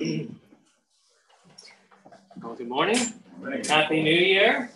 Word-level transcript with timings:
Well, 2.42 2.54
good 2.54 2.68
morning. 2.68 2.96
Happy 3.68 4.02
New 4.02 4.14
Year, 4.14 4.70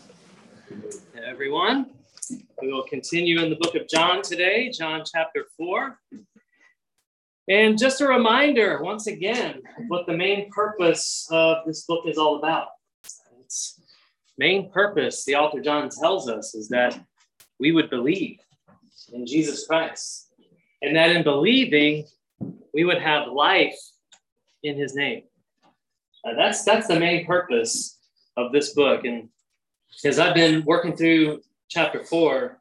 to 1.15 1.27
everyone. 1.27 1.93
We 2.61 2.71
will 2.71 2.83
continue 2.83 3.41
in 3.41 3.49
the 3.49 3.57
book 3.57 3.75
of 3.75 3.89
John 3.89 4.21
today, 4.21 4.69
John 4.69 5.03
chapter 5.11 5.47
4. 5.57 5.99
And 7.49 7.79
just 7.79 8.03
a 8.03 8.07
reminder, 8.07 8.83
once 8.83 9.07
again, 9.07 9.63
what 9.89 10.07
the 10.07 10.13
main 10.13 10.51
purpose 10.51 11.27
of 11.31 11.65
this 11.67 11.87
book 11.87 12.05
is 12.07 12.19
all 12.19 12.37
about. 12.37 12.69
Its 13.41 13.81
main 14.37 14.71
purpose, 14.71 15.25
the 15.25 15.37
author 15.37 15.61
John 15.61 15.89
tells 15.89 16.29
us, 16.29 16.55
is 16.55 16.69
that 16.69 17.01
we 17.59 17.73
would 17.73 17.89
believe 17.89 18.41
in 19.11 19.27
Jesus 19.27 19.67
Christ. 19.67 20.29
And 20.83 20.95
that 20.97 21.17
in 21.17 21.23
believing, 21.23 22.05
we 22.75 22.85
would 22.85 23.01
have 23.01 23.29
life 23.29 23.79
in 24.65 24.77
his 24.77 24.95
name. 24.97 25.23
Uh, 26.25 26.35
that's 26.37 26.65
that's 26.65 26.89
the 26.89 26.99
main 26.99 27.27
purpose 27.27 27.99
of 28.37 28.51
this 28.51 28.73
book. 28.73 29.05
And 29.05 29.29
as 30.05 30.19
I've 30.19 30.35
been 30.35 30.65
working 30.65 30.97
through 30.97 31.43
chapter 31.69 32.03
four, 32.03 32.61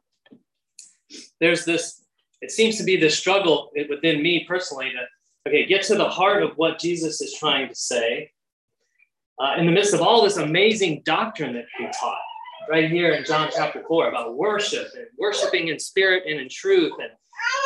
there's 1.40 1.64
this. 1.64 2.04
It 2.40 2.50
seems 2.50 2.76
to 2.76 2.84
be 2.84 2.96
this 2.96 3.18
struggle 3.18 3.70
within 3.88 4.22
me 4.22 4.44
personally 4.46 4.90
to 4.90 5.48
okay 5.48 5.66
get 5.66 5.82
to 5.84 5.94
the 5.94 6.08
heart 6.08 6.42
of 6.42 6.56
what 6.56 6.78
Jesus 6.78 7.20
is 7.20 7.34
trying 7.34 7.68
to 7.68 7.74
say 7.74 8.30
uh, 9.40 9.54
in 9.58 9.66
the 9.66 9.72
midst 9.72 9.94
of 9.94 10.02
all 10.02 10.22
this 10.22 10.36
amazing 10.36 11.02
doctrine 11.04 11.54
that 11.54 11.64
he 11.78 11.86
taught 11.98 12.18
right 12.68 12.90
here 12.90 13.12
in 13.12 13.24
John 13.24 13.50
chapter 13.54 13.82
four 13.88 14.08
about 14.08 14.36
worship 14.36 14.88
and 14.94 15.06
worshiping 15.18 15.68
in 15.68 15.78
spirit 15.78 16.24
and 16.28 16.38
in 16.38 16.48
truth 16.50 16.92
and 17.00 17.10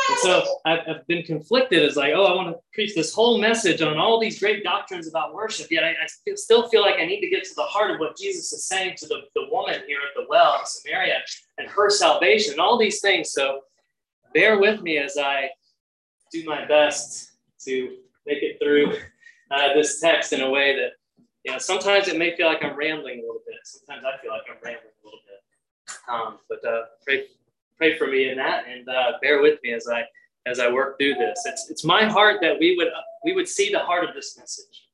and 0.09 0.19
so 0.19 0.59
I've, 0.65 0.81
I've, 0.89 1.07
been 1.07 1.23
conflicted 1.23 1.83
as 1.83 1.97
like, 1.97 2.13
oh, 2.15 2.25
I 2.25 2.35
want 2.35 2.49
to 2.49 2.61
preach 2.73 2.95
this 2.95 3.13
whole 3.13 3.39
message 3.39 3.83
on 3.83 3.99
all 3.99 4.19
these 4.19 4.39
great 4.39 4.65
doctrines 4.65 5.09
about 5.09 5.35
worship. 5.35 5.71
Yet 5.71 5.85
I, 5.85 5.91
I 5.91 6.35
still 6.35 6.69
feel 6.69 6.81
like 6.81 6.97
I 6.99 7.05
need 7.05 7.21
to 7.21 7.29
get 7.29 7.45
to 7.45 7.55
the 7.55 7.65
heart 7.65 7.91
of 7.91 8.01
what 8.01 8.17
Jesus 8.17 8.53
is 8.53 8.67
saying 8.67 8.97
to 8.99 9.07
the, 9.07 9.21
the 9.35 9.47
woman 9.51 9.81
here 9.87 9.99
at 9.99 10.15
the 10.17 10.27
well 10.29 10.59
in 10.59 10.67
Samaria 10.67 11.21
and 11.59 11.69
her 11.69 11.91
salvation 11.91 12.53
and 12.53 12.61
all 12.61 12.79
these 12.79 13.01
things. 13.01 13.33
So 13.33 13.61
bear 14.33 14.59
with 14.59 14.81
me 14.81 14.99
as 14.99 15.19
I 15.19 15.51
do 16.33 16.45
my 16.45 16.65
best 16.67 17.33
to 17.65 17.97
make 18.27 18.43
it 18.43 18.59
through 18.63 18.95
uh, 19.51 19.75
this 19.75 20.01
text 20.01 20.33
in 20.33 20.41
a 20.41 20.51
way 20.51 20.77
that, 20.77 20.93
you 21.45 21.53
know, 21.53 21.59
sometimes 21.59 22.09
it 22.09 22.19
may 22.19 22.37
feel 22.37 22.47
like 22.47 22.65
I'm 22.65 22.77
rambling 22.77 23.19
a 23.19 23.23
little 23.23 23.43
bit. 23.47 23.57
Sometimes 23.65 24.05
I 24.05 24.21
feel 24.23 24.31
like 24.31 24.43
I'm 24.49 24.57
rambling 24.63 24.93
a 25.03 25.07
little 25.07 25.21
bit. 25.27 25.35
Um, 26.09 26.39
but 26.49 26.65
uh, 26.67 26.83
pray 27.05 27.25
pray 27.79 27.97
for 27.97 28.07
me 28.07 28.29
in 28.29 28.37
that 28.37 28.65
and 28.69 28.89
uh, 28.89 29.13
bear 29.23 29.41
with 29.41 29.59
me 29.63 29.73
as 29.73 29.89
I 29.89 30.05
as 30.47 30.61
I 30.61 30.71
work 30.71 30.99
through 30.99 31.15
this. 31.15 31.43
It's 31.47 31.71
it's 31.71 31.85
my 31.85 32.05
heart 32.05 32.39
that 32.43 32.59
we 32.59 32.77
would 32.77 32.89
we 33.25 33.33
would 33.33 33.49
see 33.49 33.71
the 33.71 33.79
heart 33.79 34.09
of 34.09 34.15
this 34.15 34.37
message. 34.37 34.85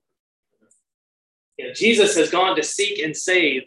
You 1.58 1.68
know, 1.68 1.72
Jesus 1.74 2.16
has 2.16 2.30
gone 2.30 2.56
to 2.56 2.62
seek 2.62 2.98
and 2.98 3.16
save 3.16 3.62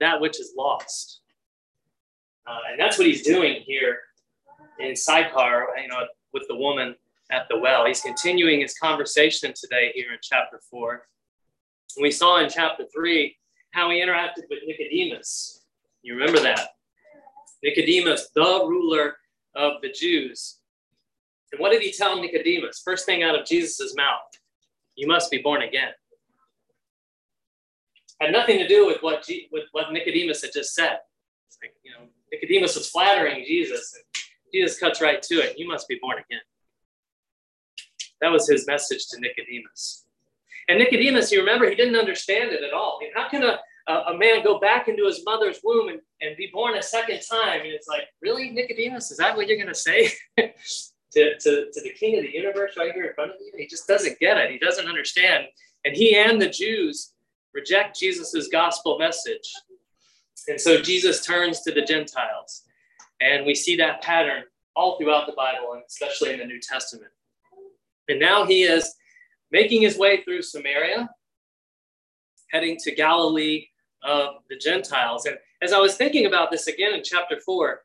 that 0.00 0.20
which 0.20 0.40
is 0.40 0.52
lost, 0.56 1.20
uh, 2.46 2.58
and 2.70 2.80
that's 2.80 2.98
what 2.98 3.06
he's 3.06 3.22
doing 3.22 3.62
here 3.66 3.98
in 4.78 4.96
Sychar. 4.96 5.66
You 5.80 5.88
know, 5.88 6.06
with 6.32 6.44
the 6.48 6.56
woman 6.56 6.94
at 7.30 7.46
the 7.48 7.58
well. 7.58 7.86
He's 7.86 8.00
continuing 8.00 8.60
his 8.60 8.74
conversation 8.74 9.52
today 9.54 9.92
here 9.94 10.12
in 10.12 10.18
chapter 10.22 10.60
four. 10.70 11.06
We 12.00 12.10
saw 12.10 12.40
in 12.42 12.48
chapter 12.48 12.84
three 12.94 13.36
how 13.72 13.90
he 13.90 14.00
interacted 14.00 14.44
with 14.48 14.60
Nicodemus. 14.66 15.64
You 16.02 16.14
remember 16.14 16.40
that? 16.40 16.68
Nicodemus, 17.62 18.28
the 18.34 18.64
ruler 18.66 19.16
of 19.54 19.74
the 19.82 19.90
Jews. 19.90 20.58
And 21.52 21.60
what 21.60 21.72
did 21.72 21.82
he 21.82 21.92
tell 21.92 22.20
Nicodemus? 22.20 22.82
First 22.84 23.06
thing 23.06 23.22
out 23.22 23.38
of 23.38 23.46
Jesus' 23.46 23.94
mouth, 23.96 24.20
you 24.94 25.06
must 25.06 25.30
be 25.30 25.38
born 25.38 25.62
again. 25.62 25.90
Had 28.20 28.32
nothing 28.32 28.58
to 28.58 28.68
do 28.68 28.86
with 28.86 28.98
what, 29.00 29.28
with 29.52 29.64
what 29.72 29.92
Nicodemus 29.92 30.42
had 30.42 30.50
just 30.52 30.74
said. 30.74 30.98
Like, 31.62 31.74
you 31.84 31.92
know, 31.92 32.06
Nicodemus 32.32 32.76
was 32.76 32.88
flattering 32.88 33.44
Jesus, 33.46 33.94
and 33.94 34.04
Jesus 34.52 34.78
cuts 34.78 35.00
right 35.00 35.22
to 35.22 35.34
it. 35.36 35.58
You 35.58 35.66
must 35.66 35.88
be 35.88 35.98
born 36.00 36.18
again. 36.18 36.40
That 38.20 38.32
was 38.32 38.48
his 38.48 38.66
message 38.66 39.06
to 39.08 39.20
Nicodemus. 39.20 40.04
And 40.68 40.78
Nicodemus, 40.78 41.32
you 41.32 41.40
remember, 41.40 41.68
he 41.68 41.76
didn't 41.76 41.96
understand 41.96 42.52
it 42.52 42.62
at 42.62 42.72
all. 42.72 42.98
I 43.00 43.04
mean, 43.04 43.12
how 43.14 43.28
can 43.28 43.42
a, 43.42 43.58
a, 43.88 44.16
man 44.16 44.44
go 44.44 44.58
back 44.58 44.88
into 44.88 45.06
his 45.06 45.24
mother's 45.24 45.60
womb 45.64 45.88
and, 45.88 46.00
and 46.20 46.36
be 46.36 46.50
born 46.52 46.76
a 46.76 46.82
second 46.82 47.20
time. 47.28 47.60
And 47.60 47.70
it's 47.70 47.88
like, 47.88 48.02
really, 48.20 48.50
Nicodemus, 48.50 49.10
is 49.10 49.16
that 49.18 49.36
what 49.36 49.48
you're 49.48 49.56
going 49.56 49.68
to 49.68 49.74
say 49.74 50.12
to, 50.38 51.38
to, 51.38 51.70
to 51.72 51.80
the 51.82 51.92
king 51.98 52.18
of 52.18 52.24
the 52.24 52.32
universe 52.32 52.74
right 52.76 52.92
here 52.92 53.06
in 53.06 53.14
front 53.14 53.30
of 53.30 53.36
you? 53.40 53.52
He 53.56 53.66
just 53.66 53.86
doesn't 53.86 54.18
get 54.18 54.36
it. 54.36 54.50
He 54.50 54.58
doesn't 54.58 54.86
understand. 54.86 55.46
And 55.84 55.96
he 55.96 56.16
and 56.16 56.40
the 56.40 56.50
Jews 56.50 57.12
reject 57.54 57.98
Jesus's 57.98 58.48
gospel 58.48 58.98
message. 58.98 59.52
And 60.48 60.60
so 60.60 60.80
Jesus 60.80 61.24
turns 61.24 61.62
to 61.62 61.72
the 61.72 61.82
Gentiles. 61.82 62.64
And 63.20 63.46
we 63.46 63.54
see 63.54 63.76
that 63.76 64.02
pattern 64.02 64.44
all 64.76 64.98
throughout 64.98 65.26
the 65.26 65.32
Bible, 65.32 65.72
and 65.72 65.82
especially 65.88 66.32
in 66.32 66.38
the 66.38 66.44
New 66.44 66.60
Testament. 66.60 67.10
And 68.08 68.20
now 68.20 68.44
he 68.44 68.62
is 68.62 68.94
making 69.50 69.82
his 69.82 69.98
way 69.98 70.22
through 70.22 70.42
Samaria, 70.42 71.08
heading 72.50 72.76
to 72.84 72.94
Galilee 72.94 73.66
of 74.02 74.36
the 74.48 74.56
Gentiles. 74.56 75.26
And 75.26 75.36
as 75.62 75.72
I 75.72 75.78
was 75.78 75.96
thinking 75.96 76.26
about 76.26 76.50
this 76.50 76.66
again 76.66 76.94
in 76.94 77.02
chapter 77.04 77.38
four, 77.40 77.82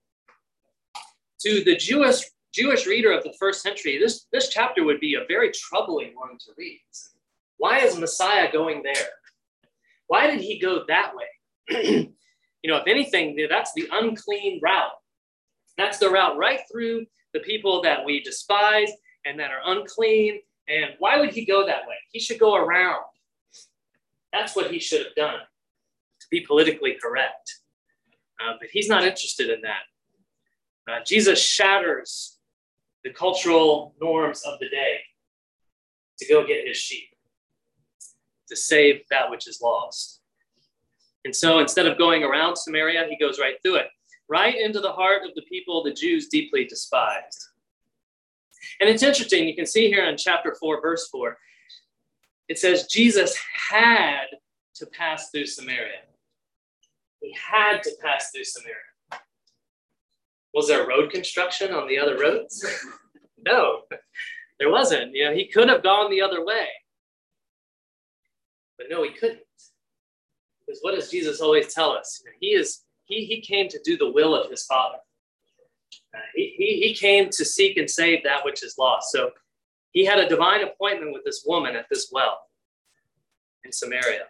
to 1.41 1.63
the 1.63 1.75
Jewish 1.75 2.23
Jewish 2.53 2.85
reader 2.85 3.11
of 3.11 3.23
the 3.23 3.33
first 3.39 3.63
century, 3.63 3.97
this, 3.97 4.27
this 4.31 4.47
chapter 4.47 4.83
would 4.83 4.99
be 4.99 5.15
a 5.15 5.25
very 5.27 5.51
troubling 5.51 6.13
one 6.13 6.37
to 6.37 6.51
read. 6.55 6.79
Why 7.57 7.79
is 7.79 7.97
Messiah 7.97 8.51
going 8.51 8.83
there? 8.83 9.07
Why 10.05 10.27
did 10.27 10.39
he 10.39 10.59
go 10.59 10.83
that 10.87 11.13
way? 11.15 11.25
you 12.61 12.69
know, 12.71 12.77
if 12.77 12.87
anything, 12.87 13.35
that's 13.49 13.73
the 13.73 13.87
unclean 13.91 14.59
route. 14.61 14.91
That's 15.79 15.97
the 15.97 16.11
route 16.11 16.37
right 16.37 16.59
through 16.71 17.07
the 17.33 17.39
people 17.39 17.81
that 17.81 18.05
we 18.05 18.21
despise 18.21 18.91
and 19.25 19.39
that 19.39 19.49
are 19.49 19.75
unclean. 19.75 20.39
And 20.67 20.91
why 20.99 21.19
would 21.19 21.33
he 21.33 21.45
go 21.45 21.65
that 21.65 21.87
way? 21.87 21.95
He 22.11 22.19
should 22.19 22.39
go 22.39 22.55
around. 22.55 23.01
That's 24.31 24.55
what 24.55 24.69
he 24.69 24.77
should 24.77 25.03
have 25.03 25.15
done 25.15 25.39
be 26.33 26.41
politically 26.41 26.97
correct. 27.01 27.59
Uh, 28.41 28.53
but 28.59 28.67
he's 28.71 28.89
not 28.89 29.03
interested 29.03 29.49
in 29.51 29.61
that. 29.61 29.83
Uh, 30.91 31.03
Jesus 31.05 31.41
shatters 31.41 32.39
the 33.03 33.11
cultural 33.11 33.93
norms 34.01 34.41
of 34.43 34.59
the 34.59 34.67
day 34.69 34.97
to 36.19 36.27
go 36.27 36.45
get 36.45 36.67
his 36.67 36.77
sheep, 36.77 37.09
to 38.49 38.55
save 38.55 39.01
that 39.11 39.29
which 39.29 39.47
is 39.47 39.61
lost. 39.61 40.21
And 41.23 41.35
so 41.35 41.59
instead 41.59 41.85
of 41.85 41.97
going 41.97 42.23
around 42.23 42.57
Samaria, 42.57 43.05
he 43.09 43.17
goes 43.17 43.39
right 43.39 43.55
through 43.61 43.75
it, 43.75 43.87
right 44.27 44.55
into 44.59 44.79
the 44.81 44.91
heart 44.91 45.21
of 45.23 45.35
the 45.35 45.43
people 45.43 45.83
the 45.83 45.93
Jews 45.93 46.27
deeply 46.27 46.65
despised. 46.65 47.41
And 48.81 48.89
it's 48.89 49.03
interesting, 49.03 49.47
you 49.47 49.55
can 49.55 49.67
see 49.67 49.87
here 49.87 50.05
in 50.05 50.17
chapter 50.17 50.55
4, 50.59 50.81
verse 50.81 51.07
4, 51.09 51.37
it 52.49 52.57
says 52.57 52.87
Jesus 52.87 53.37
had 53.69 54.25
to 54.75 54.85
pass 54.87 55.29
through 55.29 55.45
Samaria. 55.45 56.01
He 57.23 57.33
had 57.33 57.81
to 57.83 57.91
pass 58.01 58.31
through 58.31 58.43
Samaria. 58.43 59.23
Was 60.53 60.67
there 60.67 60.85
road 60.85 61.09
construction 61.09 61.71
on 61.71 61.87
the 61.87 61.97
other 61.97 62.19
roads? 62.19 62.63
no, 63.45 63.83
there 64.59 64.69
wasn't. 64.69 65.15
You 65.15 65.29
know, 65.29 65.33
he 65.33 65.47
could 65.47 65.69
have 65.69 65.83
gone 65.83 66.11
the 66.11 66.21
other 66.21 66.45
way. 66.45 66.67
But 68.77 68.87
no, 68.89 69.03
he 69.03 69.11
couldn't. 69.11 69.39
Because 70.65 70.81
what 70.81 70.95
does 70.95 71.09
Jesus 71.09 71.39
always 71.39 71.73
tell 71.73 71.91
us? 71.91 72.21
He 72.41 72.47
is 72.47 72.81
he, 73.05 73.25
he 73.25 73.39
came 73.39 73.69
to 73.69 73.79
do 73.83 73.97
the 73.97 74.11
will 74.11 74.35
of 74.35 74.51
his 74.51 74.65
father. 74.65 74.97
Uh, 76.13 76.19
he, 76.35 76.53
he, 76.57 76.87
he 76.87 76.93
came 76.93 77.29
to 77.29 77.45
seek 77.45 77.77
and 77.77 77.89
save 77.89 78.23
that 78.23 78.43
which 78.43 78.63
is 78.63 78.75
lost. 78.77 79.11
So 79.11 79.31
he 79.91 80.03
had 80.03 80.19
a 80.19 80.27
divine 80.27 80.63
appointment 80.63 81.13
with 81.13 81.23
this 81.23 81.43
woman 81.45 81.75
at 81.75 81.87
this 81.89 82.09
well 82.11 82.39
in 83.63 83.71
Samaria. 83.71 84.25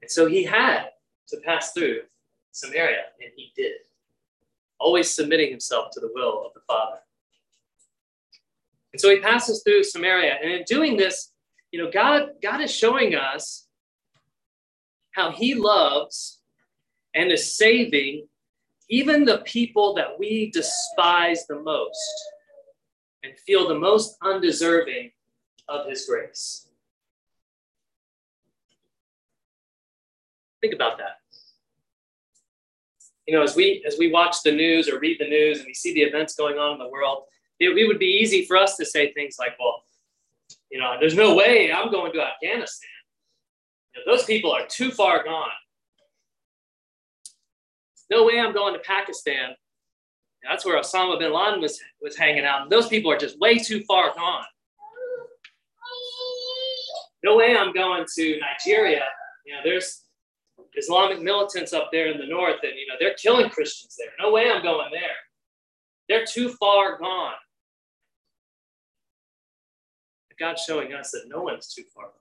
And 0.00 0.10
so 0.10 0.26
he 0.26 0.44
had 0.44 0.86
to 1.28 1.36
pass 1.44 1.72
through 1.72 2.02
Samaria, 2.52 3.04
and 3.20 3.30
he 3.34 3.50
did, 3.56 3.72
always 4.78 5.10
submitting 5.10 5.50
himself 5.50 5.90
to 5.92 6.00
the 6.00 6.10
will 6.14 6.44
of 6.46 6.52
the 6.54 6.60
Father. 6.66 6.98
And 8.92 9.00
so 9.00 9.08
he 9.08 9.20
passes 9.20 9.62
through 9.62 9.84
Samaria, 9.84 10.38
and 10.42 10.52
in 10.52 10.62
doing 10.64 10.96
this, 10.96 11.32
you 11.72 11.82
know, 11.82 11.90
God, 11.90 12.32
God 12.42 12.60
is 12.60 12.70
showing 12.70 13.14
us 13.14 13.66
how 15.12 15.30
he 15.30 15.54
loves 15.54 16.40
and 17.14 17.32
is 17.32 17.56
saving 17.56 18.28
even 18.90 19.24
the 19.24 19.38
people 19.38 19.94
that 19.94 20.18
we 20.18 20.50
despise 20.50 21.46
the 21.46 21.58
most 21.58 22.30
and 23.22 23.32
feel 23.46 23.66
the 23.66 23.78
most 23.78 24.16
undeserving 24.22 25.10
of 25.68 25.86
his 25.86 26.04
grace. 26.06 26.68
Think 30.60 30.74
about 30.74 30.98
that 30.98 31.21
you 33.26 33.34
know, 33.34 33.42
as 33.42 33.54
we 33.54 33.84
as 33.86 33.96
we 33.98 34.10
watch 34.10 34.42
the 34.44 34.52
news 34.52 34.88
or 34.88 34.98
read 34.98 35.18
the 35.20 35.28
news 35.28 35.58
and 35.58 35.66
we 35.66 35.74
see 35.74 35.94
the 35.94 36.02
events 36.02 36.34
going 36.34 36.58
on 36.58 36.72
in 36.72 36.78
the 36.78 36.88
world, 36.88 37.24
it, 37.60 37.76
it 37.76 37.86
would 37.86 37.98
be 37.98 38.18
easy 38.20 38.44
for 38.44 38.56
us 38.56 38.76
to 38.76 38.84
say 38.84 39.12
things 39.12 39.36
like, 39.38 39.56
"Well, 39.58 39.82
You 40.70 40.80
know, 40.80 40.96
there's 40.98 41.14
no 41.14 41.34
way 41.34 41.70
I'm 41.72 41.90
going 41.90 42.12
to 42.12 42.20
Afghanistan. 42.20 42.88
You 43.94 44.00
know, 44.04 44.16
those 44.16 44.24
people 44.24 44.50
are 44.52 44.66
too 44.66 44.90
far 44.90 45.22
gone. 45.22 45.50
No 48.10 48.24
way 48.24 48.40
I'm 48.40 48.52
going 48.54 48.74
to 48.74 48.80
Pakistan. 48.80 49.54
That's 50.42 50.64
where 50.64 50.80
Osama 50.80 51.18
bin 51.18 51.32
Laden 51.32 51.60
was, 51.60 51.78
was 52.00 52.16
hanging 52.16 52.44
out. 52.44 52.68
Those 52.68 52.88
people 52.88 53.12
are 53.12 53.18
just 53.18 53.38
way 53.38 53.58
too 53.58 53.82
far 53.84 54.12
gone. 54.14 54.44
No 57.22 57.36
way 57.36 57.56
I'm 57.56 57.72
going 57.72 58.04
to 58.16 58.40
Nigeria. 58.40 59.04
You 59.46 59.54
know, 59.54 59.60
there's 59.64 60.02
Islamic 60.74 61.20
militants 61.20 61.72
up 61.72 61.90
there 61.92 62.10
in 62.10 62.18
the 62.18 62.26
north, 62.26 62.60
and 62.62 62.72
you 62.76 62.86
know, 62.86 62.94
they're 62.98 63.14
killing 63.14 63.50
Christians 63.50 63.96
there. 63.98 64.12
No 64.20 64.32
way 64.32 64.50
I'm 64.50 64.62
going 64.62 64.90
there. 64.90 65.00
They're 66.08 66.24
too 66.24 66.50
far 66.50 66.98
gone. 66.98 67.34
God's 70.38 70.62
showing 70.62 70.92
us 70.92 71.12
that 71.12 71.28
no 71.28 71.42
one's 71.42 71.72
too 71.72 71.84
far 71.94 72.06
gone. 72.06 72.12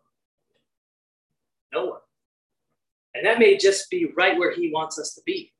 No 1.73 1.85
one. 1.85 1.99
And 3.15 3.25
that 3.25 3.39
may 3.39 3.57
just 3.57 3.89
be 3.89 4.11
right 4.15 4.37
where 4.37 4.53
He 4.53 4.71
wants 4.71 4.99
us 4.99 5.15
to 5.15 5.21
be. 5.25 5.51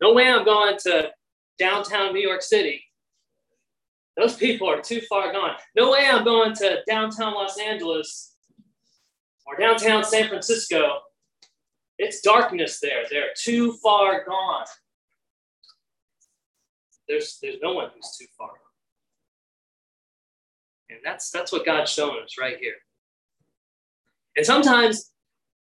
No 0.00 0.12
way 0.12 0.28
I'm 0.28 0.44
going 0.44 0.76
to 0.80 1.10
downtown 1.58 2.12
New 2.12 2.20
York 2.20 2.42
City. 2.42 2.82
Those 4.16 4.36
people 4.36 4.68
are 4.68 4.82
too 4.82 5.00
far 5.08 5.32
gone. 5.32 5.54
No 5.74 5.92
way 5.92 6.06
I'm 6.10 6.24
going 6.24 6.54
to 6.56 6.80
downtown 6.86 7.34
Los 7.34 7.58
Angeles 7.58 8.31
or 9.52 9.60
downtown 9.60 10.04
San 10.04 10.28
Francisco. 10.28 11.00
It's 11.98 12.20
darkness 12.20 12.80
there. 12.80 13.04
They're 13.10 13.34
too 13.36 13.74
far 13.82 14.24
gone. 14.24 14.64
There's, 17.08 17.38
there's 17.42 17.58
no 17.62 17.74
one 17.74 17.90
who's 17.94 18.16
too 18.18 18.26
far. 18.38 18.50
And 20.88 21.00
that's, 21.04 21.30
that's 21.30 21.52
what 21.52 21.66
God's 21.66 21.90
showing 21.90 22.22
us 22.22 22.36
right 22.40 22.56
here. 22.58 22.74
And 24.36 24.46
sometimes, 24.46 25.10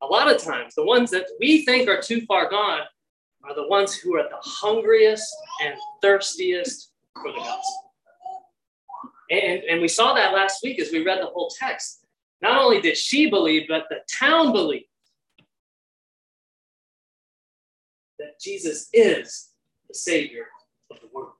a 0.01 0.05
lot 0.05 0.33
of 0.33 0.41
times, 0.41 0.73
the 0.75 0.85
ones 0.85 1.11
that 1.11 1.25
we 1.39 1.63
think 1.65 1.87
are 1.87 2.01
too 2.01 2.21
far 2.21 2.49
gone 2.49 2.81
are 3.43 3.55
the 3.55 3.67
ones 3.67 3.93
who 3.93 4.15
are 4.15 4.23
the 4.23 4.39
hungriest 4.41 5.27
and 5.63 5.75
thirstiest 6.01 6.91
for 7.15 7.31
the 7.31 7.37
gospel. 7.37 7.93
And, 9.29 9.63
and 9.63 9.81
we 9.81 9.87
saw 9.87 10.13
that 10.13 10.33
last 10.33 10.63
week 10.63 10.79
as 10.79 10.91
we 10.91 11.05
read 11.05 11.21
the 11.21 11.27
whole 11.27 11.51
text. 11.59 12.00
Not 12.41 12.57
only 12.57 12.81
did 12.81 12.97
she 12.97 13.29
believe, 13.29 13.67
but 13.67 13.85
the 13.89 13.99
town 14.11 14.51
believed 14.51 14.85
that 18.17 18.39
Jesus 18.39 18.89
is 18.93 19.49
the 19.87 19.93
Savior 19.93 20.45
of 20.89 20.97
the 21.01 21.07
world. 21.13 21.33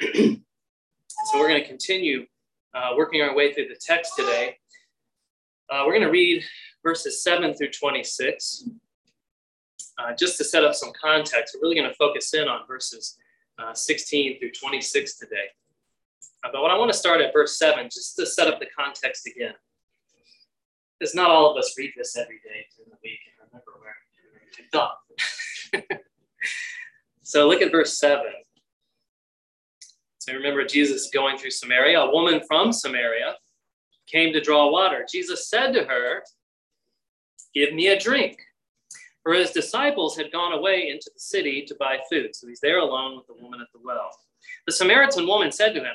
so 1.26 1.38
we're 1.38 1.48
going 1.48 1.60
to 1.60 1.66
continue 1.66 2.26
uh, 2.74 2.90
working 2.96 3.22
our 3.22 3.34
way 3.34 3.52
through 3.52 3.68
the 3.68 3.78
text 3.80 4.12
today. 4.16 4.56
Uh, 5.70 5.82
we're 5.84 5.92
going 5.92 6.02
to 6.02 6.10
read 6.10 6.44
verses 6.82 7.22
7 7.22 7.54
through 7.54 7.70
26. 7.70 8.68
Uh, 9.98 10.12
just 10.16 10.38
to 10.38 10.44
set 10.44 10.64
up 10.64 10.74
some 10.74 10.92
context, 11.00 11.56
we're 11.56 11.68
really 11.68 11.74
going 11.74 11.88
to 11.88 11.96
focus 11.96 12.32
in 12.34 12.46
on 12.46 12.60
verses 12.68 13.18
uh, 13.58 13.74
16 13.74 14.38
through 14.38 14.52
26 14.52 15.18
today. 15.18 15.48
Uh, 16.44 16.48
but 16.52 16.62
what 16.62 16.70
I 16.70 16.78
want 16.78 16.92
to 16.92 16.96
start 16.96 17.20
at 17.20 17.32
verse 17.32 17.58
7, 17.58 17.86
just 17.86 18.16
to 18.16 18.26
set 18.26 18.46
up 18.46 18.60
the 18.60 18.66
context 18.76 19.26
again. 19.26 19.54
Because 20.98 21.14
not 21.14 21.30
all 21.30 21.50
of 21.50 21.56
us 21.56 21.74
read 21.78 21.92
this 21.96 22.16
every 22.16 22.36
day 22.44 22.66
during 22.76 22.90
the 22.90 22.98
week 23.02 23.20
and 23.26 23.48
remember 23.48 23.72
where 23.80 23.96
we 24.34 25.82
picked 25.90 26.02
so 27.22 27.48
look 27.48 27.62
at 27.62 27.70
verse 27.70 27.98
7. 27.98 28.24
So 30.18 30.32
remember 30.34 30.64
Jesus 30.64 31.10
going 31.12 31.38
through 31.38 31.52
Samaria. 31.52 32.00
A 32.00 32.12
woman 32.12 32.40
from 32.46 32.72
Samaria 32.72 33.36
came 34.06 34.32
to 34.32 34.40
draw 34.40 34.70
water. 34.70 35.06
Jesus 35.10 35.48
said 35.48 35.72
to 35.72 35.84
her, 35.84 36.22
Give 37.54 37.72
me 37.74 37.88
a 37.88 37.98
drink. 37.98 38.38
For 39.22 39.34
his 39.34 39.50
disciples 39.50 40.16
had 40.16 40.32
gone 40.32 40.52
away 40.52 40.88
into 40.90 41.10
the 41.12 41.20
city 41.20 41.64
to 41.66 41.74
buy 41.74 41.98
food. 42.10 42.34
So 42.34 42.46
he's 42.46 42.60
there 42.60 42.78
alone 42.78 43.16
with 43.16 43.26
the 43.26 43.42
woman 43.42 43.60
at 43.60 43.66
the 43.72 43.80
well. 43.82 44.10
The 44.66 44.72
Samaritan 44.72 45.26
woman 45.26 45.50
said 45.52 45.74
to 45.74 45.80
him, 45.80 45.94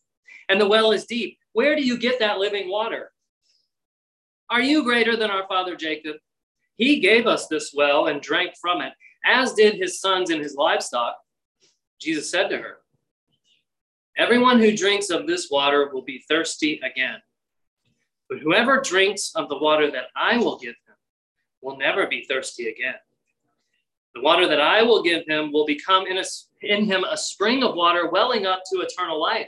and 0.51 0.59
the 0.59 0.67
well 0.67 0.91
is 0.91 1.05
deep. 1.05 1.37
Where 1.53 1.77
do 1.77 1.81
you 1.81 1.97
get 1.97 2.19
that 2.19 2.37
living 2.37 2.69
water? 2.69 3.11
Are 4.49 4.61
you 4.61 4.83
greater 4.83 5.15
than 5.15 5.31
our 5.31 5.47
father 5.47 5.77
Jacob? 5.77 6.17
He 6.75 6.99
gave 6.99 7.25
us 7.25 7.47
this 7.47 7.73
well 7.73 8.07
and 8.07 8.21
drank 8.21 8.55
from 8.59 8.81
it, 8.81 8.91
as 9.25 9.53
did 9.53 9.75
his 9.75 10.01
sons 10.01 10.29
and 10.29 10.41
his 10.41 10.55
livestock. 10.55 11.15
Jesus 12.01 12.29
said 12.29 12.49
to 12.49 12.57
her, 12.57 12.79
Everyone 14.17 14.59
who 14.59 14.75
drinks 14.75 15.09
of 15.09 15.25
this 15.25 15.49
water 15.49 15.89
will 15.93 16.01
be 16.01 16.25
thirsty 16.27 16.81
again. 16.83 17.19
But 18.29 18.39
whoever 18.39 18.81
drinks 18.81 19.31
of 19.35 19.47
the 19.47 19.57
water 19.57 19.89
that 19.89 20.07
I 20.17 20.37
will 20.37 20.59
give 20.59 20.75
him 20.75 20.95
will 21.61 21.77
never 21.77 22.07
be 22.07 22.25
thirsty 22.25 22.67
again. 22.67 22.95
The 24.15 24.21
water 24.21 24.49
that 24.49 24.59
I 24.59 24.83
will 24.83 25.01
give 25.01 25.23
him 25.25 25.53
will 25.53 25.65
become 25.65 26.07
in, 26.07 26.17
a, 26.17 26.23
in 26.61 26.83
him 26.83 27.05
a 27.05 27.15
spring 27.15 27.63
of 27.63 27.75
water 27.75 28.09
welling 28.09 28.45
up 28.45 28.63
to 28.73 28.81
eternal 28.81 29.21
life. 29.21 29.47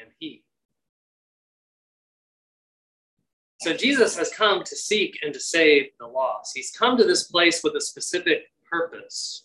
am 0.00 0.08
he. 0.18 0.42
So 3.60 3.72
Jesus 3.72 4.16
has 4.18 4.30
come 4.30 4.62
to 4.64 4.76
seek 4.76 5.18
and 5.22 5.32
to 5.32 5.40
save 5.40 5.86
the 5.98 6.06
lost. 6.06 6.52
He's 6.54 6.70
come 6.70 6.96
to 6.98 7.04
this 7.04 7.24
place 7.24 7.62
with 7.64 7.74
a 7.74 7.80
specific 7.80 8.44
purpose. 8.70 9.44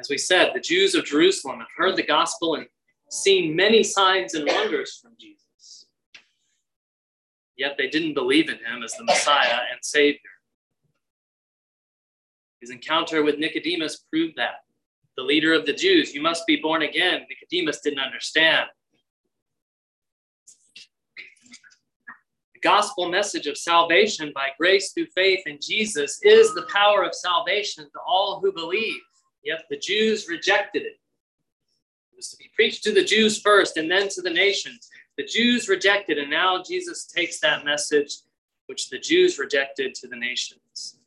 As 0.00 0.08
we 0.08 0.18
said, 0.18 0.52
the 0.54 0.60
Jews 0.60 0.94
of 0.94 1.04
Jerusalem 1.04 1.58
have 1.58 1.68
heard 1.76 1.96
the 1.96 2.04
gospel 2.04 2.54
and 2.54 2.66
seen 3.10 3.54
many 3.56 3.82
signs 3.82 4.34
and 4.34 4.48
wonders 4.48 4.98
from 5.02 5.12
Jesus. 5.20 5.86
Yet 7.56 7.74
they 7.76 7.88
didn't 7.88 8.14
believe 8.14 8.48
in 8.48 8.56
him 8.56 8.82
as 8.84 8.92
the 8.92 9.04
Messiah 9.04 9.58
and 9.72 9.80
Savior. 9.82 10.20
His 12.60 12.70
encounter 12.70 13.22
with 13.22 13.38
Nicodemus 13.38 14.04
proved 14.10 14.36
that. 14.36 14.62
The 15.18 15.24
leader 15.24 15.52
of 15.52 15.66
the 15.66 15.72
Jews, 15.72 16.14
you 16.14 16.22
must 16.22 16.46
be 16.46 16.60
born 16.62 16.82
again. 16.82 17.26
Nicodemus 17.28 17.80
didn't 17.80 17.98
understand. 17.98 18.68
The 22.54 22.60
gospel 22.62 23.08
message 23.08 23.48
of 23.48 23.58
salvation 23.58 24.30
by 24.32 24.50
grace 24.56 24.92
through 24.92 25.08
faith 25.16 25.40
in 25.46 25.58
Jesus 25.60 26.20
is 26.22 26.54
the 26.54 26.68
power 26.72 27.02
of 27.02 27.16
salvation 27.16 27.86
to 27.86 27.98
all 28.06 28.38
who 28.38 28.52
believe. 28.52 29.00
Yet 29.42 29.64
the 29.68 29.78
Jews 29.78 30.28
rejected 30.28 30.82
it. 30.82 31.00
It 32.12 32.16
was 32.16 32.28
to 32.28 32.36
be 32.36 32.52
preached 32.54 32.84
to 32.84 32.92
the 32.92 33.02
Jews 33.02 33.40
first 33.40 33.76
and 33.76 33.90
then 33.90 34.08
to 34.10 34.22
the 34.22 34.30
nations. 34.30 34.88
The 35.16 35.24
Jews 35.24 35.68
rejected, 35.68 36.18
and 36.18 36.30
now 36.30 36.62
Jesus 36.62 37.06
takes 37.06 37.40
that 37.40 37.64
message, 37.64 38.18
which 38.66 38.88
the 38.88 39.00
Jews 39.00 39.36
rejected, 39.36 39.96
to 39.96 40.06
the 40.06 40.14
nations, 40.14 40.98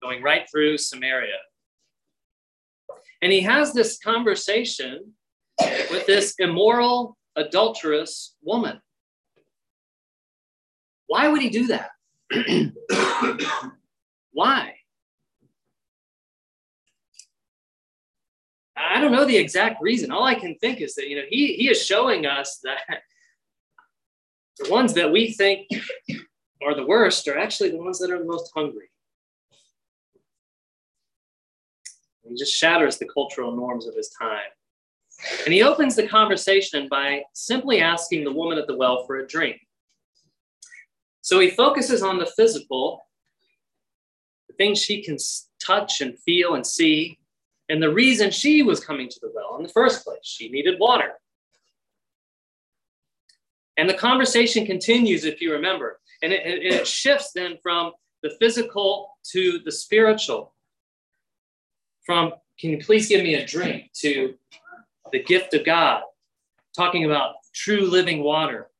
going 0.00 0.22
right 0.22 0.48
through 0.50 0.78
Samaria. 0.78 1.36
And 3.22 3.32
he 3.32 3.40
has 3.42 3.72
this 3.72 3.98
conversation 3.98 5.12
with 5.90 6.06
this 6.06 6.34
immoral, 6.38 7.16
adulterous 7.34 8.34
woman. 8.42 8.80
Why 11.06 11.28
would 11.28 11.40
he 11.40 11.50
do 11.50 11.68
that? 11.68 11.90
Why? 14.32 14.74
I 18.76 19.00
don't 19.00 19.12
know 19.12 19.24
the 19.24 19.36
exact 19.36 19.80
reason. 19.80 20.10
All 20.10 20.24
I 20.24 20.34
can 20.34 20.56
think 20.56 20.80
is 20.80 20.94
that 20.96 21.08
you 21.08 21.16
know 21.16 21.22
he 21.28 21.54
he 21.54 21.68
is 21.68 21.84
showing 21.84 22.26
us 22.26 22.60
that 22.64 23.02
the 24.58 24.70
ones 24.70 24.94
that 24.94 25.10
we 25.10 25.32
think 25.32 25.68
are 26.62 26.74
the 26.74 26.86
worst 26.86 27.28
are 27.28 27.38
actually 27.38 27.70
the 27.70 27.78
ones 27.78 27.98
that 27.98 28.10
are 28.10 28.18
the 28.18 28.24
most 28.24 28.50
hungry. 28.54 28.88
He 32.28 32.34
just 32.34 32.54
shatters 32.54 32.98
the 32.98 33.06
cultural 33.06 33.54
norms 33.54 33.86
of 33.86 33.94
his 33.94 34.10
time. 34.10 34.50
And 35.44 35.54
he 35.54 35.62
opens 35.62 35.96
the 35.96 36.06
conversation 36.06 36.88
by 36.88 37.22
simply 37.32 37.80
asking 37.80 38.24
the 38.24 38.32
woman 38.32 38.58
at 38.58 38.66
the 38.66 38.76
well 38.76 39.04
for 39.06 39.16
a 39.16 39.26
drink. 39.26 39.56
So 41.22 41.40
he 41.40 41.50
focuses 41.50 42.02
on 42.02 42.18
the 42.18 42.26
physical, 42.26 43.00
the 44.48 44.54
things 44.54 44.80
she 44.80 45.02
can 45.02 45.16
touch 45.60 46.00
and 46.00 46.18
feel 46.20 46.54
and 46.54 46.66
see, 46.66 47.18
and 47.68 47.82
the 47.82 47.92
reason 47.92 48.30
she 48.30 48.62
was 48.62 48.78
coming 48.78 49.08
to 49.08 49.18
the 49.20 49.32
well 49.34 49.56
in 49.56 49.62
the 49.62 49.72
first 49.72 50.04
place. 50.04 50.20
She 50.22 50.48
needed 50.48 50.78
water. 50.78 51.14
And 53.76 53.88
the 53.88 53.94
conversation 53.94 54.64
continues, 54.64 55.24
if 55.24 55.40
you 55.40 55.52
remember, 55.52 56.00
and 56.22 56.32
it, 56.32 56.42
it 56.46 56.86
shifts 56.86 57.32
then 57.34 57.58
from 57.62 57.92
the 58.22 58.30
physical 58.40 59.18
to 59.32 59.60
the 59.64 59.72
spiritual. 59.72 60.54
From, 62.06 62.32
can 62.58 62.70
you 62.70 62.78
please 62.78 63.08
give 63.08 63.22
me 63.22 63.34
a 63.34 63.44
drink, 63.44 63.90
to 63.96 64.34
the 65.12 65.22
gift 65.22 65.54
of 65.54 65.66
God, 65.66 66.02
talking 66.74 67.04
about 67.04 67.34
true 67.52 67.82
living 67.82 68.22
water. 68.22 68.70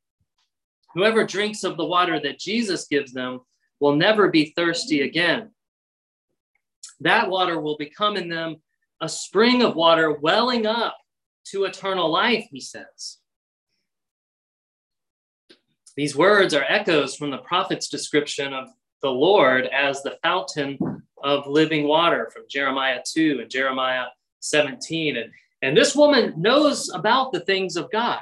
Whoever 0.95 1.27
drinks 1.27 1.65
of 1.65 1.77
the 1.77 1.85
water 1.85 2.21
that 2.21 2.39
Jesus 2.39 2.87
gives 2.87 3.13
them 3.13 3.41
will 3.81 3.97
never 3.97 4.31
be 4.31 4.53
thirsty 4.57 5.03
again. 5.03 5.51
That 7.01 7.29
water 7.29 7.61
will 7.61 7.77
become 7.77 8.17
in 8.17 8.29
them 8.29 8.57
a 9.01 9.09
spring 9.09 9.63
of 9.63 9.75
water 9.75 10.13
welling 10.13 10.67
up 10.67 10.97
to 11.47 11.65
eternal 11.65 12.11
life, 12.11 12.47
he 12.51 12.61
says. 12.61 13.19
These 15.97 16.17
words 16.17 16.55
are 16.55 16.65
echoes 16.69 17.17
from 17.17 17.31
the 17.31 17.39
prophet's 17.39 17.89
description 17.89 18.53
of 18.53 18.69
the 19.03 19.11
Lord 19.11 19.67
as 19.67 20.03
the 20.03 20.19
fountain 20.23 20.79
of 21.27 21.45
living 21.49 21.89
water 21.89 22.31
from 22.33 22.45
Jeremiah 22.49 23.01
2 23.05 23.41
and 23.43 23.51
Jeremiah 23.51 24.05
17. 24.39 25.17
And, 25.17 25.33
and 25.61 25.77
this 25.77 25.97
woman 25.97 26.35
knows 26.37 26.89
about 26.95 27.33
the 27.33 27.41
things 27.41 27.75
of 27.77 27.91
God. 27.91 28.21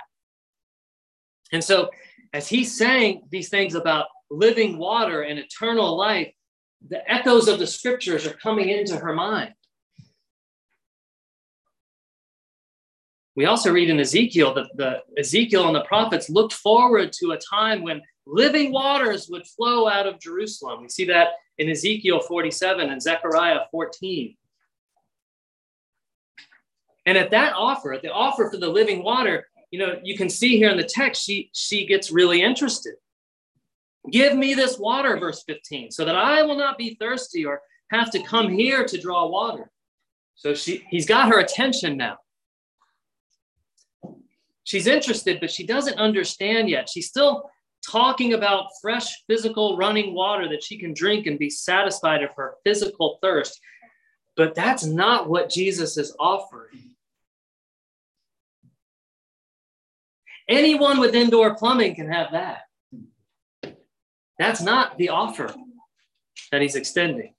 And 1.53 1.63
so 1.63 1.91
as 2.33 2.49
he's 2.49 2.75
saying 2.75 3.25
these 3.29 3.51
things 3.51 3.75
about 3.75 4.07
living 4.31 4.79
water 4.79 5.21
and 5.21 5.39
eternal 5.39 5.99
life, 5.99 6.33
the 6.89 7.09
echoes 7.13 7.47
of 7.47 7.59
the 7.59 7.67
scriptures 7.67 8.27
are 8.27 8.33
coming 8.33 8.71
into 8.71 8.97
her 8.97 9.13
mind. 9.13 9.53
We 13.37 13.45
also 13.45 13.71
read 13.71 13.91
in 13.91 14.01
Ezekiel 14.01 14.55
that 14.55 14.71
the 14.77 15.03
Ezekiel 15.19 15.67
and 15.67 15.77
the 15.77 15.85
prophets 15.85 16.31
looked 16.31 16.55
forward 16.55 17.13
to 17.21 17.33
a 17.33 17.39
time 17.39 17.83
when 17.83 18.01
living 18.27 18.73
waters 18.73 19.29
would 19.29 19.47
flow 19.47 19.89
out 19.89 20.07
of 20.07 20.19
Jerusalem. 20.19 20.81
We 20.81 20.89
see 20.89 21.05
that 21.07 21.29
in 21.59 21.69
Ezekiel 21.69 22.21
47 22.21 22.91
and 22.91 23.01
Zechariah 23.01 23.61
14. 23.71 24.37
And 27.07 27.19
at 27.19 27.31
that 27.31 27.53
offer, 27.55 27.99
the 28.03 28.13
offer 28.13 28.51
for 28.51 28.57
the 28.57 28.69
living 28.69 29.05
water, 29.05 29.47
you 29.71 29.79
know, 29.79 29.99
you 30.03 30.17
can 30.17 30.31
see 30.31 30.57
here 30.57 30.71
in 30.71 30.77
the 30.77 30.85
text, 30.85 31.23
she, 31.23 31.51
she 31.53 31.87
gets 31.87 32.11
really 32.11 32.43
interested. 32.43 32.95
Give 34.11 34.37
me 34.37 34.55
this 34.55 34.79
water, 34.79 35.19
verse 35.19 35.43
15, 35.45 35.91
so 35.91 36.05
that 36.05 36.17
I 36.17 36.43
will 36.43 36.57
not 36.57 36.79
be 36.79 36.97
thirsty 37.01 37.45
or 37.45 37.61
have 37.91 38.11
to 38.13 38.23
come 38.23 38.51
here 38.51 38.85
to 38.85 39.01
draw 39.01 39.27
water. 39.27 39.71
So 40.35 40.55
she, 40.55 40.85
he's 40.91 41.07
got 41.07 41.29
her 41.29 41.39
attention 41.39 41.97
now. 41.97 42.19
She's 44.65 44.87
interested, 44.87 45.41
but 45.41 45.51
she 45.51 45.67
doesn't 45.67 45.99
understand 45.99 46.71
yet. 46.71 46.89
She's 46.89 47.09
still 47.09 47.51
talking 47.85 48.33
about 48.35 48.71
fresh 48.81 49.25
physical 49.27 49.77
running 49.77 50.15
water 50.15 50.49
that 50.49 50.63
she 50.63 50.79
can 50.79 50.95
drink 50.95 51.27
and 51.27 51.39
be 51.39 51.51
satisfied 51.51 52.23
of 52.23 52.31
her 52.37 52.55
physical 52.65 53.19
thirst. 53.23 53.61
But 54.37 54.55
that's 54.55 54.85
not 54.85 55.29
what 55.29 55.51
Jesus 55.51 55.97
is 55.97 56.15
offering. 56.19 56.95
Anyone 60.49 61.01
with 61.01 61.15
indoor 61.15 61.55
plumbing 61.55 61.95
can 61.95 62.11
have 62.11 62.33
that. 62.33 62.63
That's 64.39 64.61
not 64.61 64.99
the 64.99 65.11
offer 65.11 65.55
that 66.51 66.61
he's 66.61 66.77
extending. 66.77 67.35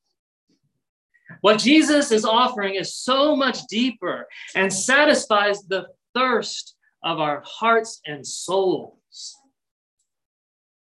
What 1.42 1.60
Jesus 1.60 2.12
is 2.12 2.26
offering 2.26 2.76
is 2.76 2.96
so 2.96 3.36
much 3.36 3.66
deeper 3.68 4.28
and 4.56 4.72
satisfies 4.72 5.64
the 5.64 5.88
thirst 6.14 6.76
of 7.04 7.20
our 7.20 7.44
hearts 7.46 8.02
and 8.06 8.26
souls. 8.26 9.36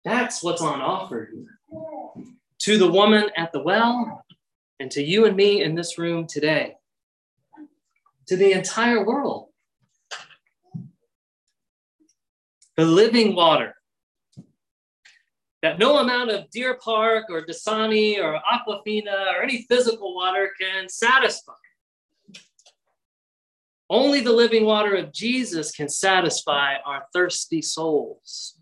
That's 0.03 0.43
what's 0.43 0.61
on 0.61 0.81
offer 0.81 1.29
here. 1.31 1.57
To 2.59 2.77
the 2.77 2.91
woman 2.91 3.29
at 3.35 3.51
the 3.51 3.61
well 3.61 4.25
and 4.79 4.89
to 4.91 5.03
you 5.03 5.25
and 5.25 5.35
me 5.35 5.63
in 5.63 5.75
this 5.75 5.97
room 5.97 6.27
today, 6.27 6.75
to 8.27 8.35
the 8.35 8.51
entire 8.51 9.05
world. 9.05 9.51
the 12.77 12.85
living 12.85 13.35
water 13.35 13.75
that 15.61 15.77
no 15.77 15.99
amount 15.99 16.31
of 16.31 16.49
Deer 16.49 16.79
Park 16.83 17.25
or 17.29 17.45
Dasani 17.45 18.17
or 18.17 18.41
Aquafina 18.51 19.35
or 19.35 19.43
any 19.43 19.67
physical 19.69 20.15
water 20.15 20.49
can 20.59 20.89
satisfy. 20.89 21.53
Only 23.87 24.21
the 24.21 24.31
living 24.31 24.65
water 24.65 24.95
of 24.95 25.13
Jesus 25.13 25.71
can 25.71 25.89
satisfy 25.89 26.77
our 26.83 27.03
thirsty 27.13 27.61
souls. 27.61 28.57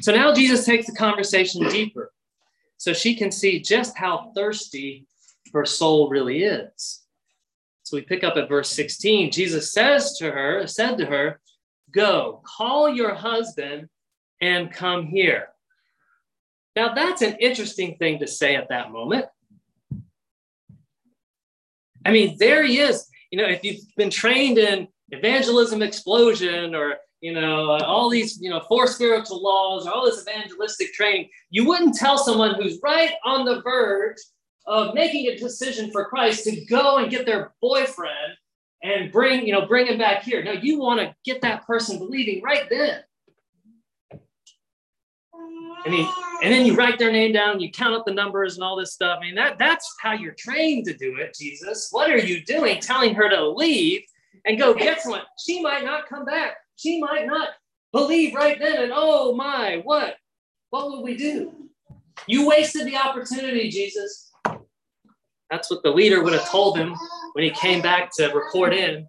So 0.00 0.14
now 0.14 0.32
Jesus 0.32 0.64
takes 0.64 0.86
the 0.86 0.94
conversation 0.94 1.68
deeper 1.68 2.12
so 2.76 2.92
she 2.92 3.14
can 3.14 3.30
see 3.30 3.60
just 3.60 3.96
how 3.96 4.32
thirsty 4.34 5.06
her 5.52 5.66
soul 5.66 6.08
really 6.08 6.42
is. 6.44 7.02
So 7.82 7.96
we 7.96 8.02
pick 8.02 8.24
up 8.24 8.36
at 8.36 8.48
verse 8.48 8.70
16. 8.70 9.30
Jesus 9.32 9.72
says 9.72 10.16
to 10.18 10.30
her, 10.30 10.66
said 10.66 10.96
to 10.98 11.06
her, 11.06 11.40
Go, 11.92 12.40
call 12.44 12.88
your 12.88 13.14
husband 13.14 13.88
and 14.40 14.72
come 14.72 15.06
here. 15.06 15.48
Now, 16.76 16.94
that's 16.94 17.20
an 17.22 17.36
interesting 17.40 17.96
thing 17.96 18.20
to 18.20 18.26
say 18.26 18.54
at 18.54 18.68
that 18.68 18.92
moment. 18.92 19.26
I 22.06 22.12
mean, 22.12 22.36
there 22.38 22.62
he 22.62 22.78
is. 22.78 23.06
You 23.30 23.38
know, 23.38 23.48
if 23.48 23.64
you've 23.64 23.82
been 23.96 24.10
trained 24.10 24.56
in 24.56 24.88
evangelism 25.10 25.82
explosion 25.82 26.74
or, 26.74 26.96
you 27.20 27.32
know, 27.32 27.70
uh, 27.72 27.84
all 27.84 28.08
these, 28.08 28.40
you 28.40 28.50
know, 28.50 28.60
four 28.60 28.86
spiritual 28.86 29.42
laws 29.42 29.86
all 29.86 30.04
this 30.04 30.22
evangelistic 30.22 30.92
training, 30.92 31.28
you 31.50 31.66
wouldn't 31.66 31.94
tell 31.94 32.16
someone 32.16 32.54
who's 32.54 32.78
right 32.82 33.12
on 33.24 33.44
the 33.44 33.60
verge 33.62 34.16
of 34.66 34.94
making 34.94 35.26
a 35.26 35.36
decision 35.36 35.90
for 35.90 36.06
Christ 36.06 36.44
to 36.44 36.64
go 36.66 36.98
and 36.98 37.10
get 37.10 37.26
their 37.26 37.52
boyfriend 37.60 38.34
and 38.82 39.12
bring, 39.12 39.46
you 39.46 39.52
know, 39.52 39.66
bring 39.66 39.86
him 39.86 39.98
back 39.98 40.22
here. 40.22 40.42
No, 40.42 40.52
you 40.52 40.78
want 40.78 41.00
to 41.00 41.14
get 41.24 41.42
that 41.42 41.66
person 41.66 41.98
believing 41.98 42.42
right 42.42 42.68
then. 42.70 43.00
And, 45.84 45.94
he, 45.94 46.06
and 46.42 46.52
then 46.52 46.66
you 46.66 46.74
write 46.74 46.98
their 46.98 47.10
name 47.10 47.32
down, 47.32 47.58
you 47.58 47.70
count 47.70 47.94
up 47.94 48.04
the 48.04 48.12
numbers 48.12 48.54
and 48.54 48.64
all 48.64 48.76
this 48.76 48.92
stuff. 48.92 49.18
I 49.18 49.24
mean, 49.24 49.34
that, 49.36 49.58
that's 49.58 49.94
how 50.00 50.12
you're 50.12 50.34
trained 50.34 50.84
to 50.86 50.96
do 50.96 51.16
it, 51.16 51.34
Jesus. 51.38 51.88
What 51.90 52.10
are 52.10 52.18
you 52.18 52.44
doing 52.44 52.80
telling 52.80 53.14
her 53.14 53.28
to 53.30 53.48
leave 53.48 54.02
and 54.44 54.58
go 54.58 54.74
get 54.74 55.00
someone? 55.00 55.22
She 55.38 55.62
might 55.62 55.84
not 55.84 56.06
come 56.06 56.26
back. 56.26 56.56
She 56.80 56.98
might 56.98 57.26
not 57.26 57.50
believe 57.92 58.34
right 58.34 58.58
then. 58.58 58.84
And 58.84 58.92
oh 58.94 59.34
my, 59.34 59.82
what? 59.84 60.14
What 60.70 60.90
would 60.90 61.02
we 61.02 61.14
do? 61.14 61.52
You 62.26 62.48
wasted 62.48 62.86
the 62.86 62.96
opportunity, 62.96 63.68
Jesus. 63.68 64.32
That's 65.50 65.70
what 65.70 65.82
the 65.82 65.90
leader 65.90 66.22
would 66.22 66.32
have 66.32 66.48
told 66.48 66.78
him 66.78 66.96
when 67.34 67.44
he 67.44 67.50
came 67.50 67.82
back 67.82 68.10
to 68.16 68.28
report 68.28 68.72
in. 68.72 69.06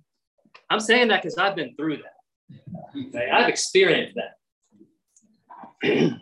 I'm 0.69 0.81
saying 0.81 1.07
that 1.09 1.21
because 1.21 1.37
I've 1.37 1.55
been 1.55 1.73
through 1.77 1.97
that. 1.97 3.33
I've 3.33 3.47
experienced 3.47 4.17
that. 4.17 4.33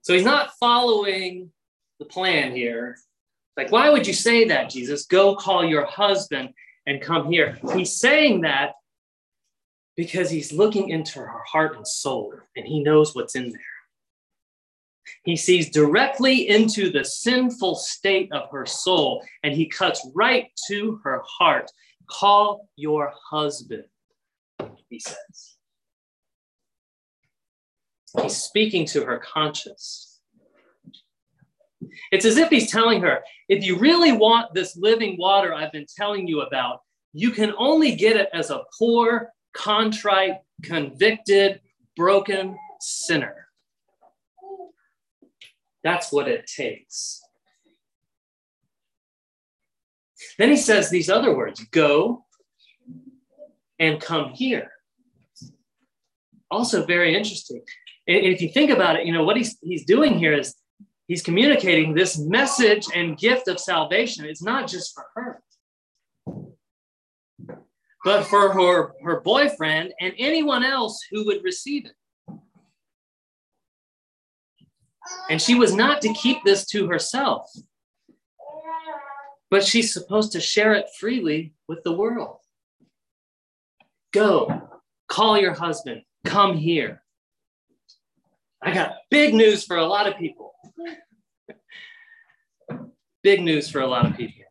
so 0.00 0.14
he's 0.14 0.24
not 0.24 0.52
following 0.58 1.50
the 1.98 2.06
plan 2.06 2.56
here. 2.56 2.96
Like, 3.58 3.70
why 3.70 3.90
would 3.90 4.06
you 4.06 4.14
say 4.14 4.48
that, 4.48 4.70
Jesus? 4.70 5.04
Go 5.04 5.36
call 5.36 5.62
your 5.62 5.84
husband 5.84 6.54
and 6.86 7.02
come 7.02 7.30
here. 7.30 7.58
He's 7.74 7.98
saying 7.98 8.42
that 8.42 8.72
because 10.00 10.30
he's 10.30 10.50
looking 10.50 10.88
into 10.88 11.18
her 11.18 11.42
heart 11.46 11.76
and 11.76 11.86
soul 11.86 12.32
and 12.56 12.66
he 12.66 12.82
knows 12.82 13.14
what's 13.14 13.34
in 13.34 13.50
there. 13.50 13.60
He 15.24 15.36
sees 15.36 15.68
directly 15.68 16.48
into 16.48 16.90
the 16.90 17.04
sinful 17.04 17.74
state 17.74 18.32
of 18.32 18.48
her 18.50 18.64
soul 18.64 19.22
and 19.42 19.52
he 19.52 19.66
cuts 19.66 20.08
right 20.14 20.46
to 20.68 20.98
her 21.04 21.22
heart. 21.38 21.70
Call 22.08 22.66
your 22.76 23.12
husband, 23.30 23.84
he 24.88 25.00
says. 25.00 25.56
He's 28.22 28.38
speaking 28.38 28.86
to 28.86 29.04
her 29.04 29.18
conscience. 29.18 30.18
It's 32.10 32.24
as 32.24 32.38
if 32.38 32.48
he's 32.48 32.70
telling 32.70 33.02
her 33.02 33.20
if 33.50 33.62
you 33.62 33.78
really 33.78 34.12
want 34.12 34.54
this 34.54 34.78
living 34.78 35.18
water 35.18 35.52
I've 35.52 35.72
been 35.72 35.84
telling 35.94 36.26
you 36.26 36.40
about, 36.40 36.80
you 37.12 37.32
can 37.32 37.52
only 37.58 37.94
get 37.94 38.16
it 38.16 38.30
as 38.32 38.48
a 38.48 38.62
poor, 38.78 39.30
contrite, 39.52 40.38
convicted, 40.62 41.60
broken 41.96 42.56
sinner. 42.80 43.46
That's 45.82 46.12
what 46.12 46.28
it 46.28 46.46
takes. 46.46 47.20
Then 50.38 50.50
he 50.50 50.56
says 50.56 50.90
these 50.90 51.10
other 51.10 51.36
words 51.36 51.64
go 51.70 52.24
and 53.78 54.00
come 54.00 54.30
here. 54.30 54.70
Also, 56.50 56.84
very 56.84 57.14
interesting. 57.14 57.62
And 58.06 58.26
if 58.26 58.42
you 58.42 58.48
think 58.48 58.70
about 58.70 58.96
it, 58.96 59.06
you 59.06 59.12
know, 59.12 59.24
what 59.24 59.36
he's, 59.36 59.56
he's 59.62 59.84
doing 59.84 60.18
here 60.18 60.32
is 60.32 60.54
he's 61.06 61.22
communicating 61.22 61.94
this 61.94 62.18
message 62.18 62.86
and 62.94 63.16
gift 63.16 63.48
of 63.48 63.58
salvation. 63.58 64.24
It's 64.24 64.42
not 64.42 64.68
just 64.68 64.94
for 64.94 65.06
her, 65.14 65.42
but 68.04 68.24
for 68.24 68.52
her, 68.52 68.92
her 69.02 69.20
boyfriend 69.20 69.92
and 70.00 70.14
anyone 70.18 70.64
else 70.64 71.04
who 71.10 71.26
would 71.26 71.44
receive 71.44 71.86
it. 71.86 71.92
And 75.28 75.40
she 75.40 75.54
was 75.54 75.74
not 75.74 76.00
to 76.02 76.12
keep 76.14 76.44
this 76.44 76.66
to 76.66 76.88
herself, 76.88 77.50
but 79.50 79.64
she's 79.64 79.92
supposed 79.92 80.32
to 80.32 80.40
share 80.40 80.74
it 80.74 80.86
freely 80.98 81.54
with 81.68 81.82
the 81.84 81.92
world. 81.92 82.38
Go, 84.12 84.80
call 85.08 85.38
your 85.38 85.54
husband, 85.54 86.02
come 86.24 86.56
here. 86.56 87.02
I 88.62 88.74
got 88.74 88.96
big 89.10 89.34
news 89.34 89.64
for 89.64 89.76
a 89.76 89.86
lot 89.86 90.06
of 90.06 90.16
people. 90.16 90.52
big 93.22 93.42
news 93.42 93.70
for 93.70 93.80
a 93.80 93.86
lot 93.86 94.06
of 94.06 94.16
people. 94.16 94.44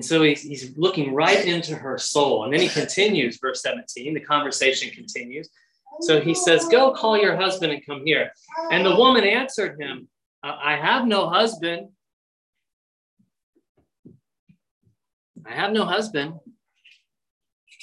And 0.00 0.04
so 0.06 0.22
he's, 0.22 0.40
he's 0.40 0.74
looking 0.78 1.12
right 1.12 1.44
into 1.44 1.76
her 1.76 1.98
soul. 1.98 2.44
And 2.44 2.54
then 2.54 2.62
he 2.62 2.70
continues, 2.70 3.36
verse 3.38 3.60
17, 3.60 4.14
the 4.14 4.20
conversation 4.20 4.88
continues. 4.88 5.50
So 6.00 6.22
he 6.22 6.32
says, 6.32 6.64
Go 6.68 6.94
call 6.94 7.18
your 7.18 7.36
husband 7.36 7.70
and 7.70 7.84
come 7.84 8.06
here. 8.06 8.32
And 8.70 8.86
the 8.86 8.96
woman 8.96 9.24
answered 9.24 9.78
him, 9.78 10.08
uh, 10.42 10.56
I 10.58 10.76
have 10.76 11.06
no 11.06 11.28
husband. 11.28 11.90
I 15.46 15.52
have 15.52 15.72
no 15.72 15.84
husband. 15.84 16.32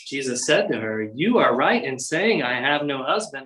Jesus 0.08 0.48
said 0.48 0.70
to 0.70 0.80
her, 0.80 1.04
You 1.14 1.38
are 1.38 1.56
right 1.56 1.84
in 1.84 2.00
saying, 2.00 2.42
I 2.42 2.60
have 2.60 2.84
no 2.84 3.04
husband, 3.04 3.46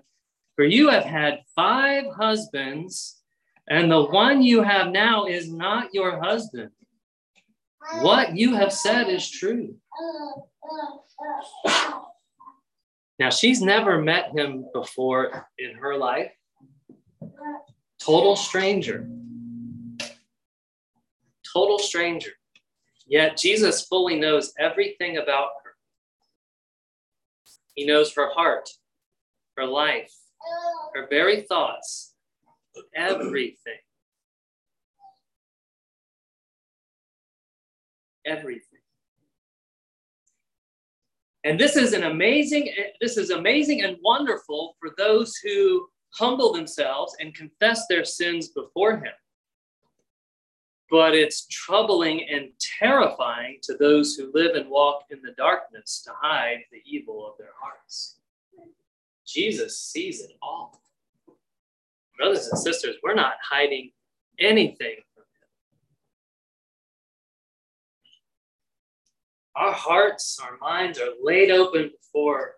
for 0.55 0.63
you 0.63 0.87
have 0.91 1.03
had 1.03 1.41
five 1.57 2.05
husbands, 2.17 3.21
and 3.69 3.91
the 3.91 4.05
one 4.05 4.41
you 4.41 4.63
have 4.63 4.93
now 4.93 5.25
is 5.25 5.51
not 5.51 5.93
your 5.93 6.23
husband. 6.23 6.69
What 7.99 8.35
you 8.35 8.55
have 8.55 8.71
said 8.71 9.09
is 9.09 9.29
true. 9.29 9.75
Now, 13.19 13.29
she's 13.29 13.61
never 13.61 14.01
met 14.01 14.31
him 14.31 14.65
before 14.73 15.47
in 15.59 15.75
her 15.75 15.95
life. 15.97 16.31
Total 17.99 18.35
stranger. 18.35 19.07
Total 21.53 21.77
stranger. 21.77 22.31
Yet 23.05 23.37
Jesus 23.37 23.85
fully 23.85 24.17
knows 24.19 24.53
everything 24.57 25.17
about 25.17 25.49
her. 25.63 25.71
He 27.75 27.85
knows 27.85 28.13
her 28.15 28.29
heart, 28.33 28.69
her 29.57 29.65
life, 29.65 30.13
her 30.95 31.07
very 31.09 31.41
thoughts, 31.41 32.13
everything. 32.95 33.79
Everything. 38.25 38.79
And 41.43 41.59
this 41.59 41.75
is 41.75 41.93
an 41.93 42.03
amazing, 42.03 42.71
this 42.99 43.17
is 43.17 43.31
amazing 43.31 43.81
and 43.81 43.97
wonderful 44.03 44.75
for 44.79 44.91
those 44.97 45.35
who 45.37 45.87
humble 46.13 46.53
themselves 46.53 47.15
and 47.19 47.33
confess 47.33 47.87
their 47.87 48.05
sins 48.05 48.49
before 48.49 48.97
him. 48.97 49.13
But 50.89 51.15
it's 51.15 51.47
troubling 51.47 52.27
and 52.29 52.49
terrifying 52.59 53.59
to 53.63 53.75
those 53.77 54.15
who 54.15 54.31
live 54.33 54.55
and 54.55 54.69
walk 54.69 55.05
in 55.09 55.21
the 55.21 55.31
darkness 55.37 56.03
to 56.05 56.11
hide 56.21 56.59
the 56.71 56.81
evil 56.85 57.25
of 57.25 57.37
their 57.37 57.53
hearts. 57.59 58.17
Jesus 59.25 59.79
sees 59.79 60.21
it 60.21 60.31
all. 60.41 60.81
Brothers 62.17 62.49
and 62.49 62.59
sisters, 62.59 62.97
we're 63.01 63.15
not 63.15 63.35
hiding 63.41 63.91
anything 64.37 64.97
Our 69.55 69.73
hearts, 69.73 70.39
our 70.41 70.57
minds 70.57 70.99
are 70.99 71.09
laid 71.21 71.51
open 71.51 71.91
before 71.91 72.55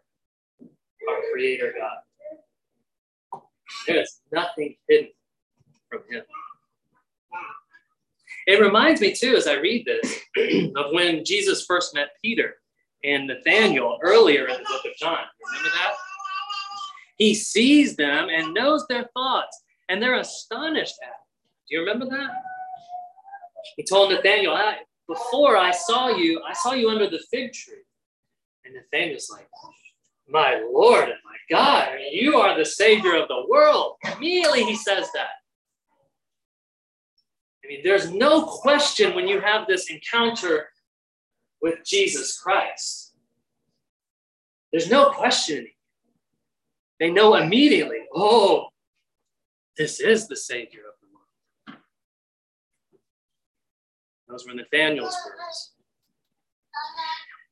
our 1.10 1.18
Creator 1.32 1.74
God. 1.80 3.42
There 3.88 4.02
is 4.02 4.22
nothing 4.32 4.76
hidden 4.88 5.10
from 5.90 6.02
Him. 6.10 6.24
It 8.46 8.60
reminds 8.60 9.02
me, 9.02 9.14
too, 9.14 9.36
as 9.36 9.48
I 9.48 9.54
read 9.54 9.86
this, 9.86 10.20
of 10.76 10.92
when 10.92 11.24
Jesus 11.26 11.66
first 11.66 11.96
met 11.96 12.10
Peter 12.22 12.56
and 13.04 13.28
Nathaniel 13.28 14.00
earlier 14.02 14.48
in 14.48 14.58
the 14.58 14.66
book 14.68 14.86
of 14.86 14.96
John. 14.98 15.24
Remember 15.48 15.70
that? 15.70 15.94
He 17.18 17.34
sees 17.34 17.96
them 17.96 18.28
and 18.30 18.54
knows 18.54 18.86
their 18.88 19.10
thoughts, 19.14 19.62
and 19.90 20.02
they're 20.02 20.20
astonished 20.20 20.96
at 21.02 21.08
him. 21.08 21.14
Do 21.70 21.76
you 21.76 21.80
remember 21.82 22.06
that? 22.06 22.30
He 23.78 23.84
told 23.84 24.12
Nathaniel, 24.12 24.58
before 25.08 25.58
I 25.58 25.72
saw 25.72 26.10
you, 26.10 26.42
I 26.48 26.54
saw 26.54 26.74
you 26.74 26.90
under 26.90 27.10
the 27.10 27.24
fig 27.32 27.54
tree. 27.54 27.84
And 28.66 28.76
Nathaniel's 28.76 29.30
like, 29.32 29.48
My 30.28 30.62
Lord 30.72 31.10
and 31.10 31.20
my 31.26 31.36
God, 31.50 31.90
you 32.12 32.38
are 32.38 32.58
the 32.58 32.66
Savior 32.66 33.16
of 33.16 33.28
the 33.28 33.46
world. 33.50 33.96
Immediately 34.16 34.64
he 34.64 34.76
says 34.76 35.10
that. 35.14 35.30
I 37.64 37.68
mean, 37.68 37.82
there's 37.84 38.12
no 38.12 38.44
question 38.44 39.16
when 39.16 39.28
you 39.28 39.40
have 39.40 39.68
this 39.68 39.90
encounter 39.90 40.70
with 41.62 41.84
Jesus 41.86 42.38
Christ. 42.38 43.14
There's 44.72 44.90
no 44.90 45.12
question. 45.12 45.68
They 47.00 47.10
know 47.10 47.36
immediately, 47.36 48.00
oh, 48.14 48.68
this 49.78 50.00
is 50.00 50.28
the 50.28 50.36
Savior 50.36 50.93
Those 54.34 54.48
were 54.48 54.56
Nathaniel's 54.56 55.16
words. 55.28 55.74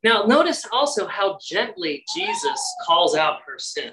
Now, 0.04 0.24
notice 0.24 0.66
also 0.72 1.06
how 1.06 1.38
gently 1.40 2.04
Jesus 2.16 2.60
calls 2.88 3.16
out 3.16 3.42
her 3.46 3.60
sin. 3.60 3.92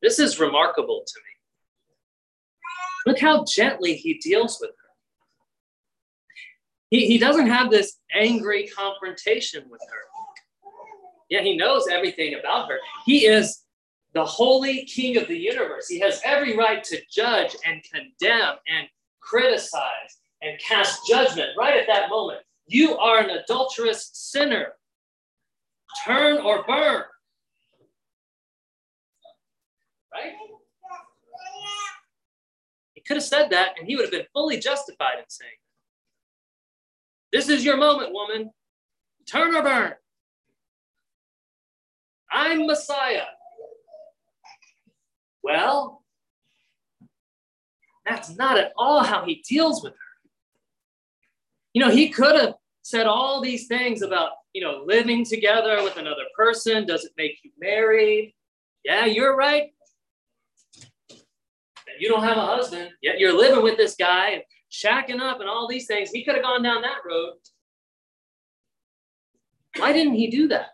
This 0.00 0.20
is 0.20 0.38
remarkable 0.38 1.02
to 1.04 1.14
me. 1.18 3.10
Look 3.10 3.18
how 3.18 3.44
gently 3.44 3.96
he 3.96 4.18
deals 4.18 4.58
with 4.60 4.70
her. 4.70 4.90
He, 6.90 7.08
he 7.08 7.18
doesn't 7.18 7.48
have 7.48 7.72
this 7.72 7.96
angry 8.14 8.68
confrontation 8.68 9.64
with 9.68 9.80
her. 9.90 10.70
Yeah, 11.28 11.42
he 11.42 11.56
knows 11.56 11.88
everything 11.90 12.36
about 12.38 12.68
her. 12.68 12.78
He 13.04 13.26
is 13.26 13.64
the 14.14 14.24
holy 14.24 14.84
king 14.84 15.16
of 15.16 15.26
the 15.26 15.36
universe. 15.36 15.88
He 15.88 15.98
has 15.98 16.20
every 16.24 16.56
right 16.56 16.84
to 16.84 17.00
judge 17.10 17.56
and 17.64 17.82
condemn 17.92 18.54
and 18.68 18.86
criticize 19.20 20.20
and 20.46 20.58
cast 20.60 21.06
judgment 21.06 21.50
right 21.58 21.76
at 21.76 21.86
that 21.88 22.08
moment. 22.08 22.40
You 22.66 22.96
are 22.96 23.18
an 23.18 23.30
adulterous 23.30 24.10
sinner. 24.12 24.72
Turn 26.04 26.38
or 26.38 26.64
burn. 26.64 27.02
Right? 30.12 30.32
He 32.94 33.00
could 33.00 33.16
have 33.16 33.24
said 33.24 33.50
that 33.50 33.72
and 33.78 33.86
he 33.86 33.96
would 33.96 34.04
have 34.04 34.12
been 34.12 34.26
fully 34.32 34.58
justified 34.58 35.18
in 35.18 35.24
saying, 35.28 35.50
This 37.32 37.48
is 37.48 37.64
your 37.64 37.76
moment, 37.76 38.12
woman. 38.12 38.50
Turn 39.26 39.54
or 39.54 39.62
burn. 39.62 39.94
I'm 42.30 42.66
Messiah. 42.66 43.24
Well, 45.42 46.02
that's 48.04 48.36
not 48.36 48.58
at 48.58 48.72
all 48.76 49.02
how 49.02 49.24
he 49.24 49.42
deals 49.48 49.82
with 49.82 49.92
her. 49.94 50.05
You 51.76 51.82
know, 51.84 51.90
he 51.90 52.08
could 52.08 52.40
have 52.40 52.54
said 52.80 53.06
all 53.06 53.42
these 53.42 53.66
things 53.66 54.00
about, 54.00 54.30
you 54.54 54.62
know, 54.62 54.84
living 54.86 55.26
together 55.26 55.82
with 55.82 55.98
another 55.98 56.22
person. 56.34 56.86
Does 56.86 57.04
it 57.04 57.12
make 57.18 57.38
you 57.44 57.50
married? 57.60 58.34
Yeah, 58.82 59.04
you're 59.04 59.36
right. 59.36 59.74
You 62.00 62.08
don't 62.08 62.22
have 62.22 62.38
a 62.38 62.46
husband, 62.46 62.92
yet 63.02 63.18
you're 63.18 63.36
living 63.36 63.62
with 63.62 63.76
this 63.76 63.94
guy, 63.94 64.30
and 64.30 64.42
shacking 64.72 65.20
up 65.20 65.40
and 65.40 65.50
all 65.50 65.68
these 65.68 65.86
things. 65.86 66.08
He 66.08 66.24
could 66.24 66.34
have 66.36 66.42
gone 66.42 66.62
down 66.62 66.80
that 66.80 67.04
road. 67.06 67.34
Why 69.76 69.92
didn't 69.92 70.14
he 70.14 70.28
do 70.28 70.48
that? 70.48 70.68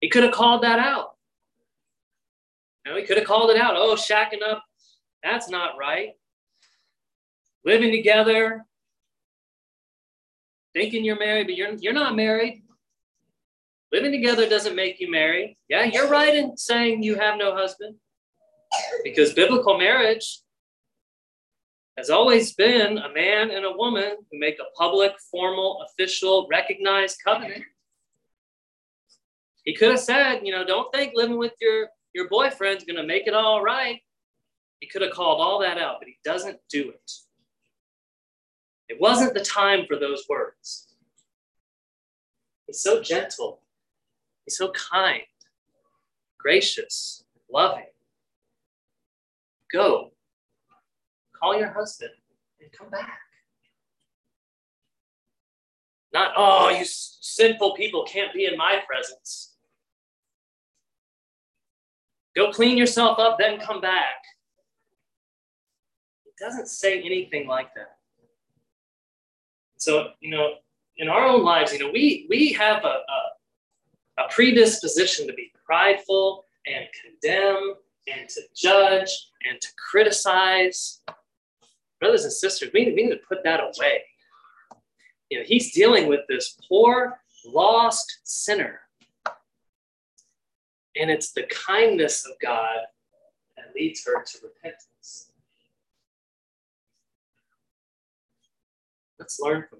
He 0.00 0.08
could 0.08 0.22
have 0.22 0.32
called 0.32 0.62
that 0.62 0.78
out. 0.78 1.16
You 2.86 2.92
know, 2.92 2.98
he 2.98 3.04
could 3.04 3.18
have 3.18 3.26
called 3.26 3.50
it 3.50 3.58
out. 3.58 3.74
Oh, 3.76 3.96
shacking 3.96 4.42
up, 4.42 4.64
that's 5.22 5.50
not 5.50 5.72
right. 5.78 6.12
Living 7.64 7.92
together, 7.92 8.64
thinking 10.74 11.04
you're 11.04 11.18
married, 11.18 11.46
but 11.46 11.56
you're, 11.56 11.74
you're 11.74 11.92
not 11.92 12.14
married. 12.14 12.62
Living 13.92 14.12
together 14.12 14.48
doesn't 14.48 14.74
make 14.74 15.00
you 15.00 15.10
married. 15.10 15.56
Yeah, 15.68 15.84
you're 15.84 16.08
right 16.08 16.34
in 16.34 16.56
saying 16.56 17.02
you 17.02 17.14
have 17.14 17.38
no 17.38 17.54
husband 17.54 17.96
because 19.04 19.32
biblical 19.32 19.78
marriage 19.78 20.40
has 21.96 22.10
always 22.10 22.54
been 22.54 22.98
a 22.98 23.12
man 23.12 23.50
and 23.50 23.64
a 23.64 23.72
woman 23.72 24.16
who 24.30 24.38
make 24.38 24.58
a 24.58 24.76
public, 24.76 25.12
formal, 25.30 25.86
official, 25.88 26.48
recognized 26.50 27.18
covenant. 27.24 27.62
He 29.64 29.74
could 29.74 29.92
have 29.92 30.00
said, 30.00 30.40
you 30.42 30.52
know, 30.52 30.64
don't 30.64 30.92
think 30.92 31.12
living 31.14 31.38
with 31.38 31.52
your, 31.60 31.88
your 32.12 32.28
boyfriend's 32.28 32.84
going 32.84 32.96
to 32.96 33.06
make 33.06 33.26
it 33.26 33.34
all 33.34 33.62
right. 33.62 34.00
He 34.80 34.88
could 34.88 35.02
have 35.02 35.12
called 35.12 35.40
all 35.40 35.60
that 35.60 35.78
out, 35.78 35.96
but 36.00 36.08
he 36.08 36.18
doesn't 36.24 36.58
do 36.68 36.90
it. 36.90 37.12
It 38.88 39.00
wasn't 39.00 39.34
the 39.34 39.44
time 39.44 39.86
for 39.86 39.98
those 39.98 40.24
words. 40.28 40.94
He's 42.66 42.80
so 42.80 43.02
gentle. 43.02 43.60
He's 44.44 44.56
so 44.56 44.72
kind, 44.72 45.22
gracious, 46.38 47.24
loving. 47.50 47.86
Go, 49.72 50.12
call 51.32 51.58
your 51.58 51.72
husband 51.72 52.10
and 52.60 52.70
come 52.72 52.90
back. 52.90 53.20
Not, 56.12 56.32
oh, 56.36 56.68
you 56.68 56.84
sinful 56.84 57.74
people 57.74 58.04
can't 58.04 58.32
be 58.32 58.44
in 58.44 58.56
my 58.56 58.80
presence. 58.86 59.56
Go 62.36 62.52
clean 62.52 62.76
yourself 62.76 63.18
up, 63.18 63.38
then 63.38 63.58
come 63.58 63.80
back. 63.80 64.22
It 66.26 66.34
doesn't 66.38 66.68
say 66.68 67.00
anything 67.00 67.48
like 67.48 67.74
that. 67.74 67.93
So, 69.84 70.08
you 70.20 70.30
know, 70.30 70.54
in 70.96 71.08
our 71.08 71.26
own 71.26 71.44
lives, 71.44 71.72
you 71.72 71.78
know, 71.78 71.90
we 71.90 72.26
we 72.28 72.52
have 72.52 72.84
a, 72.84 72.98
a, 73.16 74.22
a 74.22 74.28
predisposition 74.30 75.26
to 75.26 75.32
be 75.32 75.52
prideful 75.66 76.44
and 76.66 76.86
condemn 77.02 77.74
and 78.12 78.28
to 78.28 78.42
judge 78.54 79.30
and 79.48 79.60
to 79.60 79.68
criticize. 79.90 81.02
Brothers 82.00 82.24
and 82.24 82.32
sisters, 82.32 82.70
we, 82.74 82.86
we 82.86 82.94
need 82.94 83.10
to 83.10 83.20
put 83.28 83.44
that 83.44 83.60
away. 83.60 84.02
You 85.30 85.38
know, 85.38 85.44
he's 85.46 85.72
dealing 85.72 86.06
with 86.06 86.20
this 86.28 86.56
poor, 86.68 87.18
lost 87.46 88.20
sinner 88.24 88.80
and 90.96 91.10
it's 91.10 91.32
the 91.32 91.44
kindness 91.44 92.24
of 92.24 92.32
God 92.40 92.78
that 93.56 93.66
leads 93.74 94.04
her 94.06 94.22
to 94.22 94.38
repentance. 94.42 94.86
Let's 99.24 99.40
learn 99.40 99.64
from 99.70 99.78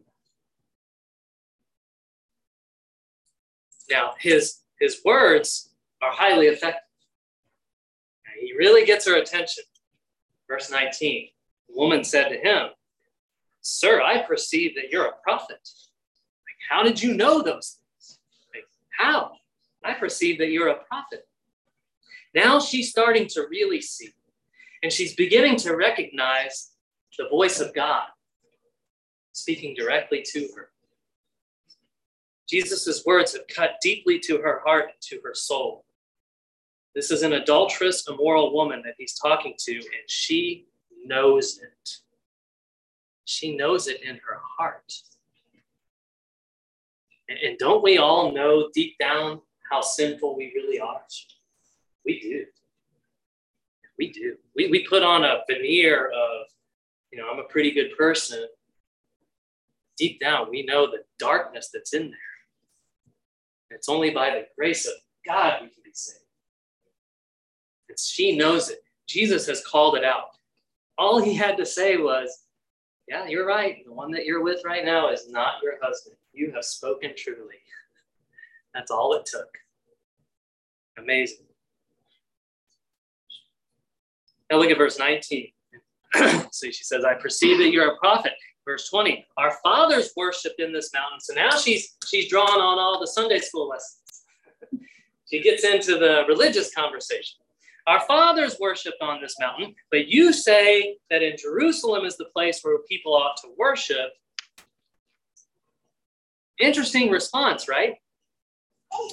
that. 3.91 3.95
Now, 3.95 4.15
his, 4.19 4.61
his 4.81 5.03
words 5.05 5.69
are 6.01 6.11
highly 6.11 6.47
effective. 6.47 6.81
He 8.41 8.55
really 8.57 8.87
gets 8.87 9.07
her 9.07 9.19
attention. 9.19 9.65
Verse 10.49 10.71
19 10.71 11.29
The 11.69 11.77
woman 11.77 12.05
said 12.05 12.31
to 12.31 12.39
him, 12.39 12.69
Sir, 13.61 14.01
I 14.01 14.23
perceive 14.23 14.77
that 14.77 14.89
you're 14.91 15.09
a 15.09 15.17
prophet. 15.23 15.61
Like, 15.61 16.61
how 16.71 16.83
did 16.83 17.03
you 17.03 17.13
know 17.13 17.43
those 17.43 17.81
things? 17.99 18.19
Like, 18.55 18.65
how? 18.99 19.33
I 19.85 19.93
perceive 19.93 20.39
that 20.39 20.53
you're 20.53 20.69
a 20.69 20.85
prophet. 20.85 21.29
Now 22.35 22.61
she's 22.61 22.89
starting 22.89 23.27
to 23.33 23.45
really 23.51 23.83
see, 23.83 24.09
and 24.83 24.91
she's 24.91 25.15
beginning 25.15 25.57
to 25.57 25.77
recognize 25.77 26.71
the 27.19 27.29
voice 27.29 27.61
of 27.61 27.75
God 27.75 28.05
speaking 29.35 29.75
directly 29.75 30.25
to 30.33 30.49
her. 30.57 30.71
Jesus' 32.49 33.05
words 33.05 33.33
have 33.33 33.47
cut 33.49 33.73
deeply 33.83 34.19
to 34.21 34.39
her 34.39 34.63
heart 34.65 34.85
and 34.85 35.01
to 35.03 35.21
her 35.25 35.35
soul. 35.35 35.85
This 36.95 37.11
is 37.11 37.23
an 37.23 37.33
adulterous, 37.33 38.09
immoral 38.09 38.55
woman 38.55 38.81
that 38.85 38.95
he's 38.97 39.15
talking 39.15 39.55
to, 39.59 39.75
and 39.75 40.09
she 40.09 40.67
knows 41.05 41.59
it. 41.59 41.91
She 43.25 43.57
knows 43.57 43.89
it 43.89 44.03
in 44.03 44.17
her 44.17 44.41
heart. 44.57 44.93
And 47.29 47.59
don't 47.59 47.83
we 47.83 47.99
all 47.99 48.33
know 48.33 48.69
deep 48.73 48.97
down 48.99 49.41
how 49.71 49.81
sinful 49.81 50.37
we 50.37 50.53
really 50.55 50.79
are? 50.79 51.01
We 52.05 52.21
do. 52.21 52.45
We 53.99 54.13
do. 54.13 54.37
We, 54.55 54.69
we 54.69 54.87
put 54.87 55.03
on 55.03 55.25
a 55.25 55.41
veneer 55.49 56.11
of, 56.11 56.47
you 57.11 57.19
know, 57.19 57.31
I'm 57.33 57.39
a 57.39 57.49
pretty 57.49 57.71
good 57.71 57.97
person. 57.97 58.47
Deep 59.97 60.21
down, 60.21 60.51
we 60.51 60.65
know 60.65 60.87
the 60.87 61.05
darkness 61.19 61.71
that's 61.73 61.95
in 61.95 62.11
there. 62.11 62.19
It's 63.71 63.89
only 63.89 64.11
by 64.11 64.31
the 64.31 64.47
grace 64.57 64.87
of 64.87 64.95
God 65.27 65.61
we 65.63 65.69
can 65.69 65.83
be 65.85 65.91
saved. 65.93 66.19
And 67.89 67.99
she 67.99 68.37
knows 68.37 68.71
it. 68.71 68.81
Jesus 69.09 69.47
has 69.47 69.65
called 69.65 69.97
it 69.97 70.05
out. 70.05 70.29
All 70.97 71.21
he 71.21 71.35
had 71.35 71.57
to 71.59 71.67
say 71.67 71.97
was, 71.97 72.47
Yeah, 73.09 73.27
you're 73.27 73.47
right. 73.47 73.85
The 73.85 73.93
one 73.93 74.11
that 74.13 74.25
you're 74.25 74.43
with 74.43 74.63
right 74.65 74.85
now 74.85 75.11
is 75.11 75.29
not 75.29 75.55
your 75.63 75.75
husband. 75.83 76.17
You 76.33 76.53
have 76.55 76.65
spoken 76.65 77.13
truly. 77.17 77.61
That's 78.75 78.91
all 78.91 79.15
it 79.15 79.27
took. 79.27 79.49
Amazing. 80.99 81.47
Now 84.51 84.59
look 84.59 84.71
at 84.71 84.79
verse 84.79 84.99
19. 84.99 85.49
so 86.53 86.71
she 86.71 86.85
says, 86.85 87.05
I 87.05 87.15
perceive 87.15 87.59
that 87.59 87.71
you're 87.71 87.95
a 87.95 87.99
prophet. 87.99 88.33
Verse 88.67 88.89
20, 88.89 89.27
our 89.37 89.53
fathers 89.63 90.13
worshiped 90.17 90.59
in 90.61 90.73
this 90.73 90.91
mountain. 90.95 91.21
So 91.21 91.35
now 91.35 91.51
she's 91.51 91.97
she's 92.07 92.29
drawn 92.29 92.61
on 92.61 92.79
all 92.79 92.99
the 92.99 93.07
Sunday 93.07 93.39
school 93.39 93.69
lessons. 93.69 94.23
she 95.31 95.43
gets 95.43 95.65
into 95.65 95.99
the 95.99 96.25
religious 96.29 96.75
conversation. 96.75 97.39
Our 97.87 98.01
fathers 98.01 98.57
worshiped 98.59 99.03
on 99.03 99.21
this 99.21 99.37
mountain, 99.39 99.75
but 99.91 100.09
you 100.09 100.33
say 100.33 100.97
that 101.11 101.23
in 101.23 101.37
Jerusalem 101.37 102.07
is 102.07 102.17
the 102.17 102.25
place 102.27 102.61
where 102.63 102.79
people 102.89 103.15
ought 103.15 103.37
to 103.43 103.49
worship. 103.59 104.11
Interesting 106.59 107.11
response, 107.11 107.69
right? 107.69 107.97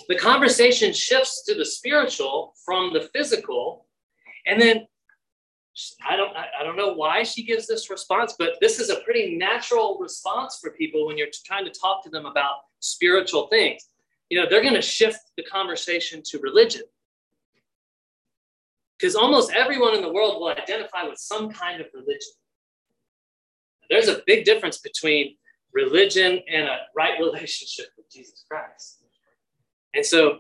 the 0.07 0.15
conversation 0.15 0.93
shifts 0.93 1.43
to 1.45 1.55
the 1.55 1.65
spiritual 1.65 2.53
from 2.65 2.93
the 2.93 3.09
physical 3.13 3.85
and 4.45 4.61
then 4.61 4.87
i 6.07 6.15
don't 6.15 6.35
i 6.35 6.63
don't 6.63 6.75
know 6.75 6.93
why 6.93 7.23
she 7.23 7.43
gives 7.43 7.65
this 7.65 7.89
response 7.89 8.35
but 8.37 8.55
this 8.59 8.79
is 8.79 8.89
a 8.89 8.97
pretty 9.01 9.37
natural 9.37 9.97
response 9.99 10.59
for 10.61 10.71
people 10.71 11.07
when 11.07 11.17
you're 11.17 11.27
trying 11.45 11.63
to 11.63 11.71
talk 11.71 12.03
to 12.03 12.09
them 12.09 12.25
about 12.25 12.55
spiritual 12.81 13.47
things. 13.47 13.87
You 14.29 14.41
know 14.41 14.49
they're 14.49 14.61
going 14.61 14.73
to 14.73 14.81
shift 14.81 15.19
the 15.37 15.43
conversation 15.43 16.21
to 16.25 16.39
religion. 16.39 16.81
Because 18.97 19.15
almost 19.15 19.51
everyone 19.53 19.95
in 19.95 20.01
the 20.01 20.11
world 20.11 20.39
will 20.39 20.49
identify 20.49 21.03
with 21.03 21.17
some 21.17 21.51
kind 21.51 21.81
of 21.81 21.87
religion. 21.93 22.33
There's 23.89 24.07
a 24.07 24.21
big 24.27 24.45
difference 24.45 24.77
between 24.77 25.35
religion 25.73 26.39
and 26.51 26.67
a 26.67 26.77
right 26.95 27.19
relationship 27.19 27.87
with 27.97 28.11
jesus 28.11 28.43
christ. 28.49 28.99
And 29.93 30.05
so 30.05 30.39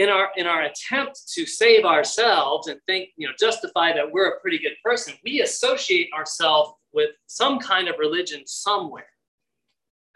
in 0.00 0.08
our 0.08 0.30
in 0.36 0.46
our 0.46 0.62
attempt 0.62 1.28
to 1.28 1.44
save 1.44 1.84
ourselves 1.84 2.68
and 2.68 2.80
think 2.86 3.10
you 3.18 3.26
know 3.26 3.34
justify 3.38 3.92
that 3.92 4.10
we're 4.10 4.30
a 4.30 4.40
pretty 4.40 4.58
good 4.58 4.72
person 4.82 5.12
we 5.24 5.42
associate 5.42 6.08
ourselves 6.16 6.72
with 6.94 7.10
some 7.26 7.58
kind 7.58 7.86
of 7.86 7.96
religion 7.98 8.42
somewhere. 8.46 9.06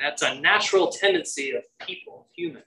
That's 0.00 0.22
a 0.22 0.40
natural 0.40 0.88
tendency 0.88 1.52
of 1.52 1.62
people 1.86 2.26
humans. 2.34 2.64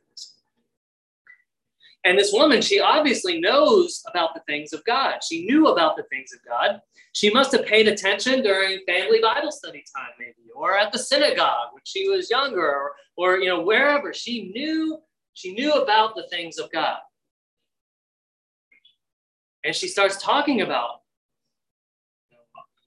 And 2.05 2.19
this 2.19 2.31
woman 2.31 2.61
she 2.61 2.79
obviously 2.79 3.41
knows 3.41 4.03
about 4.07 4.35
the 4.35 4.41
things 4.41 4.71
of 4.71 4.85
god. 4.85 5.23
She 5.27 5.45
knew 5.47 5.69
about 5.69 5.97
the 5.97 6.03
things 6.11 6.31
of 6.33 6.39
god. 6.47 6.81
She 7.13 7.31
must 7.31 7.51
have 7.51 7.65
paid 7.65 7.87
attention 7.87 8.43
during 8.43 8.85
family 8.85 9.21
bible 9.23 9.51
study 9.51 9.83
time 9.95 10.13
maybe 10.19 10.51
or 10.55 10.77
at 10.77 10.91
the 10.91 10.99
synagogue 10.99 11.69
when 11.73 11.81
she 11.83 12.09
was 12.09 12.29
younger 12.29 12.69
or, 12.75 12.91
or 13.17 13.39
you 13.39 13.49
know 13.49 13.63
wherever. 13.63 14.13
She 14.13 14.51
knew 14.53 14.99
she 15.37 15.53
knew 15.53 15.71
about 15.73 16.15
the 16.15 16.27
things 16.31 16.57
of 16.57 16.71
God. 16.71 16.97
And 19.63 19.75
she 19.75 19.87
starts 19.87 20.21
talking 20.21 20.61
about 20.61 21.01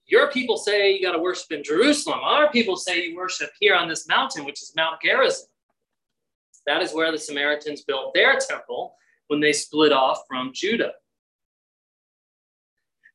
your 0.07 0.29
people 0.31 0.57
say 0.57 0.93
you 0.93 1.01
got 1.01 1.13
to 1.13 1.21
worship 1.21 1.51
in 1.51 1.63
Jerusalem. 1.63 2.19
Our 2.23 2.51
people 2.51 2.75
say 2.75 3.05
you 3.05 3.15
worship 3.15 3.49
here 3.59 3.75
on 3.75 3.87
this 3.87 4.07
mountain, 4.07 4.45
which 4.45 4.61
is 4.61 4.73
Mount 4.75 5.01
Gerizim. 5.01 5.47
That 6.67 6.81
is 6.81 6.93
where 6.93 7.11
the 7.11 7.17
Samaritans 7.17 7.83
built 7.83 8.13
their 8.13 8.37
temple 8.37 8.95
when 9.27 9.39
they 9.39 9.53
split 9.53 9.93
off 9.93 10.19
from 10.27 10.51
Judah. 10.53 10.91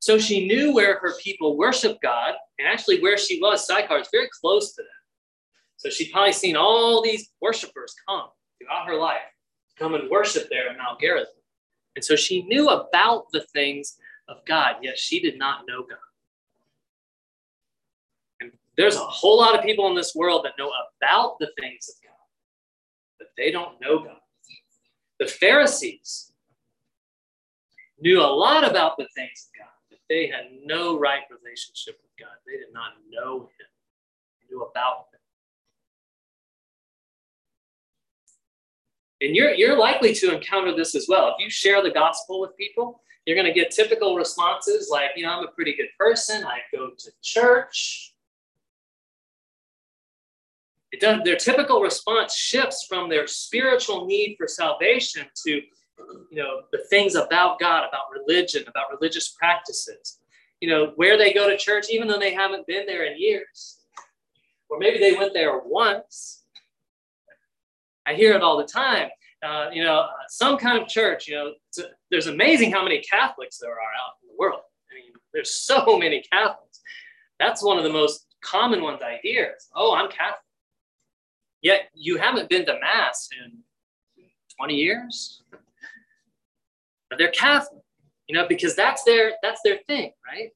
So 0.01 0.19
she 0.19 0.47
knew 0.47 0.73
where 0.73 0.99
her 0.99 1.15
people 1.23 1.57
worship 1.57 1.99
God, 2.03 2.35
and 2.59 2.67
actually 2.67 3.01
where 3.01 3.19
she 3.19 3.41
was, 3.41 3.67
Sychar 3.67 3.99
is 3.99 4.09
very 4.11 4.29
close 4.41 4.75
to 4.75 4.83
them. 4.83 4.89
So 5.77 5.91
she'd 5.91 6.13
probably 6.13 6.33
seen 6.33 6.57
all 6.57 7.03
these 7.03 7.29
worshipers 7.43 7.95
come 8.09 8.29
throughout 8.59 8.87
her 8.87 8.97
life 8.97 9.21
come 9.79 9.95
and 9.95 10.11
worship 10.11 10.49
there 10.51 10.71
in 10.71 10.79
Mount 10.79 11.01
Gerizim. 11.01 11.35
And 11.97 12.05
so 12.05 12.15
she 12.15 12.43
knew 12.43 12.69
about 12.69 13.33
the 13.33 13.41
things 13.41 13.97
of 14.29 14.45
God, 14.47 14.77
yet 14.83 14.99
she 14.99 15.19
did 15.19 15.39
not 15.39 15.67
know 15.67 15.83
God. 15.83 15.99
And 18.41 18.53
there's 18.77 18.97
a 18.97 19.01
whole 19.01 19.39
lot 19.39 19.59
of 19.59 19.65
people 19.65 19.89
in 19.89 19.95
this 19.95 20.15
world 20.15 20.45
that 20.45 20.53
know 20.59 20.71
about 20.71 21.39
the 21.41 21.51
things 21.59 21.89
of 21.89 21.95
God, 22.05 22.13
but 23.19 23.29
they 23.37 23.51
don't 23.51 23.81
know 23.81 24.01
God. 24.01 24.21
The 25.19 25.27
Pharisees 25.27 26.33
knew 27.99 28.21
a 28.21 28.29
lot 28.29 28.69
about 28.69 28.99
the 28.99 29.09
things 29.15 29.49
of 29.49 29.61
God, 29.61 29.73
but 29.89 29.99
they 30.11 30.27
had 30.27 30.49
no 30.65 30.99
right 30.99 31.23
relationship 31.31 31.99
with 32.03 32.13
God. 32.21 32.37
They 32.47 32.59
did 32.59 32.75
not 32.75 32.93
know 33.11 33.45
Him, 33.45 33.69
they 34.41 34.55
knew 34.55 34.63
about 34.63 35.07
Him. 35.13 35.16
And 39.21 39.35
you're, 39.35 39.55
you're 39.55 39.79
likely 39.79 40.13
to 40.15 40.35
encounter 40.35 40.77
this 40.77 40.95
as 40.95 41.07
well. 41.09 41.29
If 41.29 41.35
you 41.39 41.49
share 41.51 41.83
the 41.83 41.91
gospel 41.91 42.41
with 42.41 42.57
people, 42.57 43.01
you're 43.25 43.37
going 43.37 43.47
to 43.47 43.59
get 43.59 43.71
typical 43.71 44.15
responses 44.15 44.89
like, 44.91 45.11
you 45.17 45.25
know, 45.25 45.33
I'm 45.33 45.45
a 45.45 45.51
pretty 45.51 45.75
good 45.75 45.89
person. 45.99 46.45
I 46.45 46.59
go 46.73 46.91
to 46.97 47.11
church. 47.23 48.15
It 50.93 51.01
does, 51.01 51.23
their 51.25 51.37
typical 51.37 51.81
response 51.81 52.35
shifts 52.35 52.87
from 52.89 53.09
their 53.09 53.27
spiritual 53.27 54.07
need 54.07 54.37
for 54.39 54.47
salvation 54.47 55.27
to, 55.45 55.51
you 55.51 55.65
know, 56.31 56.63
the 56.71 56.85
things 56.91 57.17
about 57.17 57.59
God, 57.59 57.85
about 57.89 58.05
religion, 58.13 58.63
about 58.69 58.93
religious 58.93 59.31
practices. 59.31 60.19
You 60.61 60.71
know, 60.71 60.93
where 60.97 61.19
they 61.19 61.35
go 61.35 61.51
to 61.51 61.57
church, 61.57 61.87
even 61.91 62.09
though 62.09 62.19
they 62.19 62.33
haven't 62.33 62.67
been 62.67 62.87
there 62.87 63.05
in 63.05 63.21
years. 63.21 63.81
Or 64.71 64.79
maybe 64.79 64.99
they 64.99 65.13
went 65.13 65.35
there 65.35 65.61
once 65.65 66.45
I 68.07 68.15
hear 68.15 68.35
it 68.35 68.43
all 68.43 68.57
the 68.57 68.65
time. 68.65 69.09
Uh, 69.43 69.69
you 69.73 69.83
know, 69.83 70.07
some 70.29 70.57
kind 70.57 70.81
of 70.81 70.89
church, 70.89 71.29
you 71.29 71.35
know, 71.35 71.53
there's 72.11 72.27
amazing 72.27 72.73
how 72.73 72.83
many 72.83 73.01
Catholics 73.01 73.59
there 73.59 73.73
are 73.73 73.75
out 73.75 74.15
in 74.23 74.29
the 74.29 74.35
world. 74.39 74.61
I 74.91 74.95
mean, 74.95 75.13
there's 75.33 75.51
so 75.67 75.99
many 75.99 76.23
Catholics. 76.33 76.81
That's 77.39 77.63
one 77.63 77.79
of 77.79 77.85
the 77.85 77.93
most 77.93 78.27
common 78.43 78.83
ones 78.83 79.01
I 79.03 79.19
hear. 79.23 79.55
Is, 79.57 79.69
oh, 79.75 79.95
I'm 79.95 80.09
Catholic. 80.11 80.41
Yet 81.63 81.89
you 81.95 82.17
haven't 82.17 82.49
been 82.49 82.65
to 82.67 82.79
Mass 82.81 83.29
in 83.43 83.59
20 84.59 84.75
years. 84.75 85.43
But 87.11 87.19
they're 87.19 87.31
Catholic, 87.31 87.83
you 88.29 88.37
know, 88.37 88.47
because 88.49 88.75
that's 88.75 89.05
their 89.05 89.35
that's 89.43 89.61
their 89.65 89.79
thing, 89.87 90.13
right? 90.27 90.51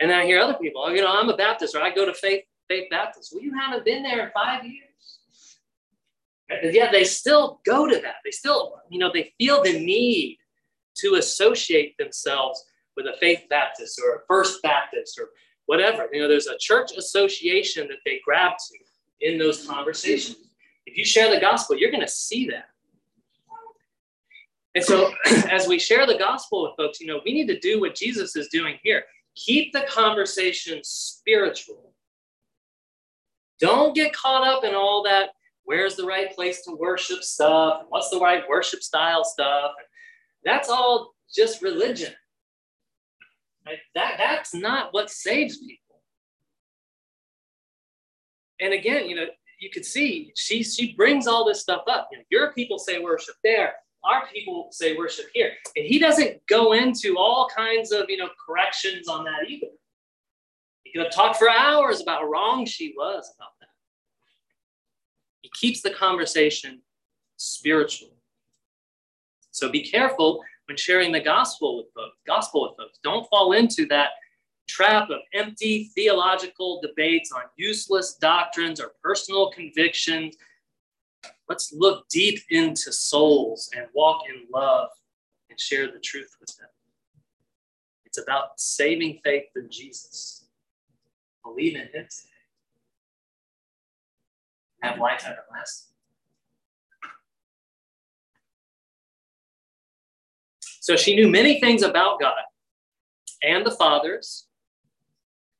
And 0.00 0.10
then 0.10 0.18
I 0.18 0.24
hear 0.24 0.38
other 0.38 0.54
people, 0.54 0.82
oh, 0.84 0.90
you 0.90 1.00
know, 1.00 1.10
I'm 1.10 1.28
a 1.28 1.36
Baptist 1.36 1.74
or 1.74 1.80
I 1.80 1.94
go 1.94 2.04
to 2.04 2.12
faith 2.12 2.44
faith 2.68 2.88
Baptist. 2.90 3.32
Well, 3.32 3.42
you 3.42 3.52
haven't 3.58 3.84
been 3.84 4.02
there 4.02 4.26
in 4.26 4.32
five 4.32 4.64
years. 4.64 4.89
And 6.50 6.74
yet 6.74 6.90
they 6.90 7.04
still 7.04 7.60
go 7.64 7.86
to 7.88 8.00
that. 8.00 8.16
They 8.24 8.32
still, 8.32 8.80
you 8.90 8.98
know, 8.98 9.10
they 9.12 9.32
feel 9.38 9.62
the 9.62 9.78
need 9.78 10.38
to 10.96 11.14
associate 11.14 11.96
themselves 11.96 12.64
with 12.96 13.06
a 13.06 13.16
Faith 13.18 13.44
Baptist 13.48 14.00
or 14.04 14.16
a 14.16 14.20
First 14.26 14.60
Baptist 14.62 15.18
or 15.18 15.28
whatever. 15.66 16.08
You 16.12 16.22
know, 16.22 16.28
there's 16.28 16.48
a 16.48 16.58
church 16.58 16.92
association 16.96 17.86
that 17.88 17.98
they 18.04 18.20
grab 18.24 18.52
to 18.58 18.78
in 19.26 19.38
those 19.38 19.66
conversations. 19.66 20.36
If 20.86 20.96
you 20.96 21.04
share 21.04 21.32
the 21.32 21.40
gospel, 21.40 21.76
you're 21.76 21.92
going 21.92 22.02
to 22.02 22.08
see 22.08 22.48
that. 22.48 22.64
And 24.74 24.84
so, 24.84 25.12
as 25.50 25.68
we 25.68 25.78
share 25.78 26.06
the 26.06 26.18
gospel 26.18 26.64
with 26.64 26.76
folks, 26.76 27.00
you 27.00 27.06
know, 27.06 27.20
we 27.24 27.32
need 27.32 27.46
to 27.46 27.58
do 27.60 27.80
what 27.80 27.94
Jesus 27.94 28.34
is 28.34 28.48
doing 28.48 28.78
here. 28.82 29.04
Keep 29.36 29.72
the 29.72 29.82
conversation 29.88 30.80
spiritual. 30.82 31.92
Don't 33.60 33.94
get 33.94 34.12
caught 34.12 34.46
up 34.46 34.64
in 34.64 34.74
all 34.74 35.02
that 35.04 35.30
where's 35.70 35.94
the 35.94 36.04
right 36.04 36.34
place 36.34 36.62
to 36.62 36.74
worship 36.74 37.22
stuff, 37.22 37.82
what's 37.90 38.10
the 38.10 38.18
right 38.18 38.42
worship 38.48 38.82
style 38.82 39.22
stuff. 39.22 39.70
That's 40.44 40.68
all 40.68 41.14
just 41.32 41.62
religion. 41.62 42.12
Right? 43.64 43.78
That, 43.94 44.16
that's 44.18 44.52
not 44.52 44.92
what 44.92 45.10
saves 45.10 45.58
people. 45.58 46.02
And 48.60 48.72
again, 48.72 49.08
you 49.08 49.14
know, 49.14 49.26
you 49.60 49.70
could 49.70 49.84
see 49.84 50.32
she 50.34 50.64
she 50.64 50.92
brings 50.94 51.28
all 51.28 51.46
this 51.46 51.60
stuff 51.60 51.82
up. 51.86 52.08
You 52.10 52.18
know, 52.18 52.24
your 52.30 52.52
people 52.52 52.80
say 52.80 52.98
worship 52.98 53.36
there, 53.44 53.74
our 54.02 54.26
people 54.26 54.70
say 54.72 54.96
worship 54.96 55.26
here. 55.34 55.52
And 55.76 55.86
he 55.86 56.00
doesn't 56.00 56.44
go 56.48 56.72
into 56.72 57.16
all 57.16 57.48
kinds 57.56 57.92
of 57.92 58.06
you 58.08 58.16
know 58.16 58.30
corrections 58.44 59.06
on 59.06 59.22
that 59.24 59.48
either. 59.48 59.68
He 60.82 60.90
could 60.90 61.04
have 61.04 61.12
talked 61.12 61.36
for 61.36 61.48
hours 61.48 62.00
about 62.00 62.22
how 62.22 62.28
wrong 62.28 62.66
she 62.66 62.92
was 62.96 63.32
about 63.36 63.59
he 65.42 65.50
keeps 65.58 65.82
the 65.82 65.90
conversation 65.90 66.80
spiritual. 67.36 68.10
So 69.50 69.70
be 69.70 69.82
careful 69.82 70.42
when 70.66 70.76
sharing 70.76 71.12
the 71.12 71.20
gospel 71.20 71.78
with 71.78 71.86
folks. 71.94 72.16
Gospel 72.26 72.62
with 72.62 72.76
folks. 72.76 72.98
Don't 73.02 73.28
fall 73.28 73.52
into 73.52 73.86
that 73.86 74.10
trap 74.68 75.10
of 75.10 75.18
empty 75.34 75.90
theological 75.94 76.80
debates 76.80 77.32
on 77.32 77.42
useless 77.56 78.14
doctrines 78.14 78.80
or 78.80 78.92
personal 79.02 79.50
convictions. 79.50 80.36
Let's 81.48 81.72
look 81.72 82.08
deep 82.08 82.38
into 82.50 82.92
souls 82.92 83.68
and 83.76 83.86
walk 83.94 84.22
in 84.28 84.46
love 84.52 84.88
and 85.50 85.58
share 85.58 85.90
the 85.90 85.98
truth 85.98 86.36
with 86.40 86.56
them. 86.56 86.68
It's 88.04 88.18
about 88.18 88.60
saving 88.60 89.20
faith 89.24 89.46
in 89.56 89.68
Jesus. 89.70 90.46
Believe 91.44 91.74
in 91.74 91.88
Him 91.92 92.06
have 94.82 94.98
life 94.98 95.24
everlasting. 95.24 95.90
So 100.80 100.96
she 100.96 101.14
knew 101.14 101.28
many 101.28 101.60
things 101.60 101.82
about 101.82 102.20
God 102.20 102.34
and 103.42 103.64
the 103.64 103.70
fathers, 103.70 104.46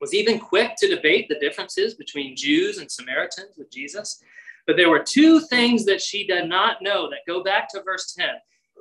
was 0.00 0.14
even 0.14 0.38
quick 0.38 0.76
to 0.78 0.88
debate 0.88 1.28
the 1.28 1.38
differences 1.38 1.94
between 1.94 2.36
Jews 2.36 2.78
and 2.78 2.90
Samaritans 2.90 3.56
with 3.56 3.70
Jesus. 3.70 4.22
But 4.66 4.76
there 4.76 4.88
were 4.88 5.02
two 5.02 5.40
things 5.40 5.84
that 5.84 6.00
she 6.00 6.26
did 6.26 6.48
not 6.48 6.78
know 6.80 7.08
that 7.10 7.20
go 7.26 7.42
back 7.42 7.68
to 7.70 7.82
verse 7.82 8.14
10. 8.16 8.28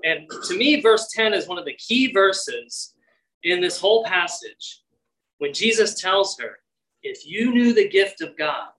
And 0.06 0.30
to 0.47 0.58
me, 0.58 0.82
verse 0.82 1.10
10 1.13 1.34
is 1.34 1.47
one 1.47 1.60
of 1.60 1.65
the 1.65 1.73
key 1.73 2.13
verses 2.13 2.93
in 3.43 3.60
this 3.60 3.80
whole 3.80 4.04
passage 4.06 4.82
when 5.39 5.54
Jesus 5.54 5.99
tells 5.99 6.38
her, 6.39 6.60
If 7.04 7.25
you 7.25 7.54
knew 7.54 7.73
the 7.73 7.89
gift 7.89 8.21
of 8.21 8.38
God 8.38 8.69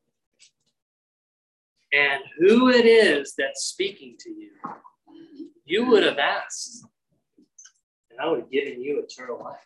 and 1.93 2.23
who 2.39 2.69
it 2.69 2.87
is 2.87 3.35
that's 3.37 3.65
speaking 3.65 4.17
to 4.21 4.31
you, 4.31 4.51
you 5.65 5.87
would 5.87 6.03
have 6.03 6.19
asked, 6.19 6.85
and 8.11 8.21
I 8.21 8.29
would 8.29 8.41
have 8.41 8.51
given 8.51 8.81
you 8.81 9.01
eternal 9.01 9.41
life. 9.43 9.59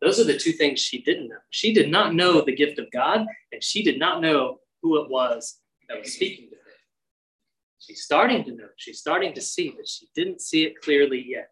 Those 0.00 0.20
are 0.20 0.24
the 0.24 0.38
two 0.38 0.52
things 0.52 0.80
she 0.80 1.02
didn't 1.02 1.28
know. 1.28 1.38
She 1.50 1.72
did 1.72 1.90
not 1.90 2.14
know 2.14 2.40
the 2.40 2.54
gift 2.54 2.78
of 2.78 2.90
God, 2.90 3.26
and 3.52 3.62
she 3.62 3.82
did 3.82 3.98
not 3.98 4.20
know 4.20 4.58
who 4.82 5.02
it 5.02 5.08
was 5.08 5.60
that 5.88 5.98
was 5.98 6.12
speaking 6.12 6.50
to 6.50 6.56
her. 6.56 6.60
She's 7.78 8.02
starting 8.02 8.44
to 8.44 8.52
know, 8.52 8.68
she's 8.76 8.98
starting 8.98 9.34
to 9.34 9.40
see, 9.40 9.72
but 9.76 9.88
she 9.88 10.08
didn't 10.14 10.40
see 10.40 10.64
it 10.64 10.80
clearly 10.82 11.24
yet. 11.26 11.50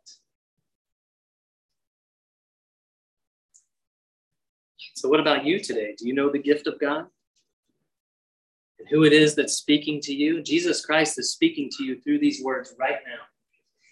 So, 4.94 5.08
what 5.08 5.20
about 5.20 5.44
you 5.44 5.58
today? 5.58 5.94
Do 5.98 6.06
you 6.06 6.14
know 6.14 6.30
the 6.30 6.38
gift 6.38 6.66
of 6.66 6.78
God? 6.78 7.06
And 8.82 8.90
who 8.90 9.04
it 9.04 9.12
is 9.12 9.34
that's 9.34 9.54
speaking 9.54 10.00
to 10.00 10.14
you. 10.14 10.42
Jesus 10.42 10.84
Christ 10.84 11.18
is 11.18 11.32
speaking 11.32 11.70
to 11.76 11.84
you 11.84 12.00
through 12.00 12.18
these 12.18 12.42
words 12.42 12.74
right 12.78 12.98
now. 13.06 13.22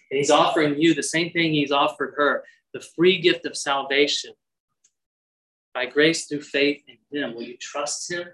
And 0.09 0.17
he's 0.17 0.31
offering 0.31 0.79
you 0.79 0.93
the 0.93 1.03
same 1.03 1.31
thing 1.31 1.53
he's 1.53 1.71
offered 1.71 2.13
her 2.17 2.43
the 2.73 2.81
free 2.95 3.19
gift 3.19 3.45
of 3.45 3.57
salvation 3.57 4.33
by 5.73 5.85
grace 5.85 6.25
through 6.25 6.41
faith 6.41 6.81
in 6.87 7.17
him. 7.17 7.35
Will 7.35 7.43
you 7.43 7.57
trust 7.57 8.11
him? 8.11 8.27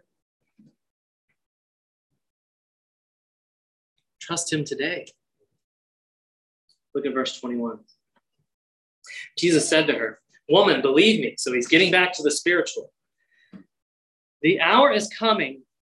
Trust 4.20 4.52
him 4.52 4.64
today. 4.64 5.08
Look 6.94 7.06
at 7.06 7.14
verse 7.14 7.40
21. 7.40 7.80
Jesus 9.38 9.68
said 9.68 9.88
to 9.88 9.94
her, 9.94 10.20
Woman, 10.50 10.82
believe 10.82 11.20
me. 11.20 11.36
So 11.38 11.54
he's 11.54 11.68
getting 11.68 11.92
back 11.92 12.14
to 12.14 12.24
the 12.24 12.32
spiritual. 12.32 12.92
The 14.42 14.62
hour 14.62 14.92
is 14.92 15.10
coming 15.10 15.62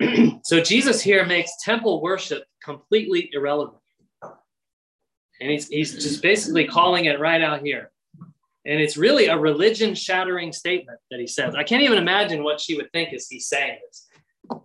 so 0.44 0.60
Jesus 0.60 1.00
here 1.00 1.24
makes 1.26 1.52
temple 1.62 2.00
worship 2.00 2.44
completely 2.62 3.30
irrelevant. 3.32 3.78
And 5.40 5.50
he's, 5.50 5.68
he's 5.68 5.92
just 5.92 6.22
basically 6.22 6.66
calling 6.66 7.04
it 7.04 7.20
right 7.20 7.42
out 7.42 7.62
here. 7.62 7.90
And 8.66 8.80
it's 8.80 8.96
really 8.96 9.26
a 9.26 9.38
religion 9.38 9.94
shattering 9.94 10.52
statement 10.52 10.98
that 11.10 11.20
he 11.20 11.26
says. 11.26 11.54
I 11.54 11.62
can't 11.62 11.82
even 11.82 11.98
imagine 11.98 12.42
what 12.42 12.60
she 12.60 12.76
would 12.76 12.90
think 12.92 13.12
as 13.12 13.26
he's 13.28 13.46
saying 13.46 13.78
this. 13.86 14.60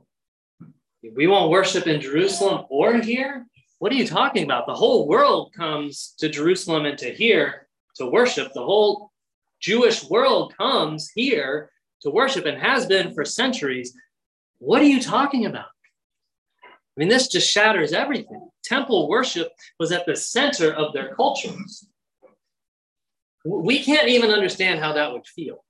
We 1.15 1.27
won't 1.27 1.51
worship 1.51 1.87
in 1.87 2.01
Jerusalem 2.01 2.65
or 2.69 2.97
here. 2.97 3.45
What 3.79 3.91
are 3.91 3.95
you 3.95 4.07
talking 4.07 4.43
about? 4.43 4.65
The 4.65 4.73
whole 4.73 5.07
world 5.07 5.53
comes 5.53 6.15
to 6.19 6.29
Jerusalem 6.29 6.85
and 6.85 6.97
to 6.99 7.13
here 7.13 7.67
to 7.95 8.05
worship. 8.05 8.53
The 8.53 8.63
whole 8.63 9.11
Jewish 9.59 10.03
world 10.09 10.53
comes 10.57 11.09
here 11.13 11.69
to 12.01 12.09
worship 12.09 12.45
and 12.45 12.57
has 12.57 12.85
been 12.85 13.13
for 13.13 13.25
centuries. 13.25 13.93
What 14.63 14.81
are 14.81 14.85
you 14.85 15.01
talking 15.01 15.45
about? 15.45 15.65
I 16.63 16.95
mean, 16.95 17.09
this 17.09 17.27
just 17.27 17.51
shatters 17.51 17.91
everything. 17.91 18.49
Temple 18.63 19.09
worship 19.09 19.49
was 19.77 19.91
at 19.91 20.05
the 20.05 20.15
center 20.15 20.71
of 20.71 20.93
their 20.93 21.13
cultures. 21.15 21.85
We 23.43 23.83
can't 23.83 24.07
even 24.07 24.31
understand 24.31 24.79
how 24.79 24.93
that 24.93 25.11
would 25.11 25.27
feel. 25.27 25.65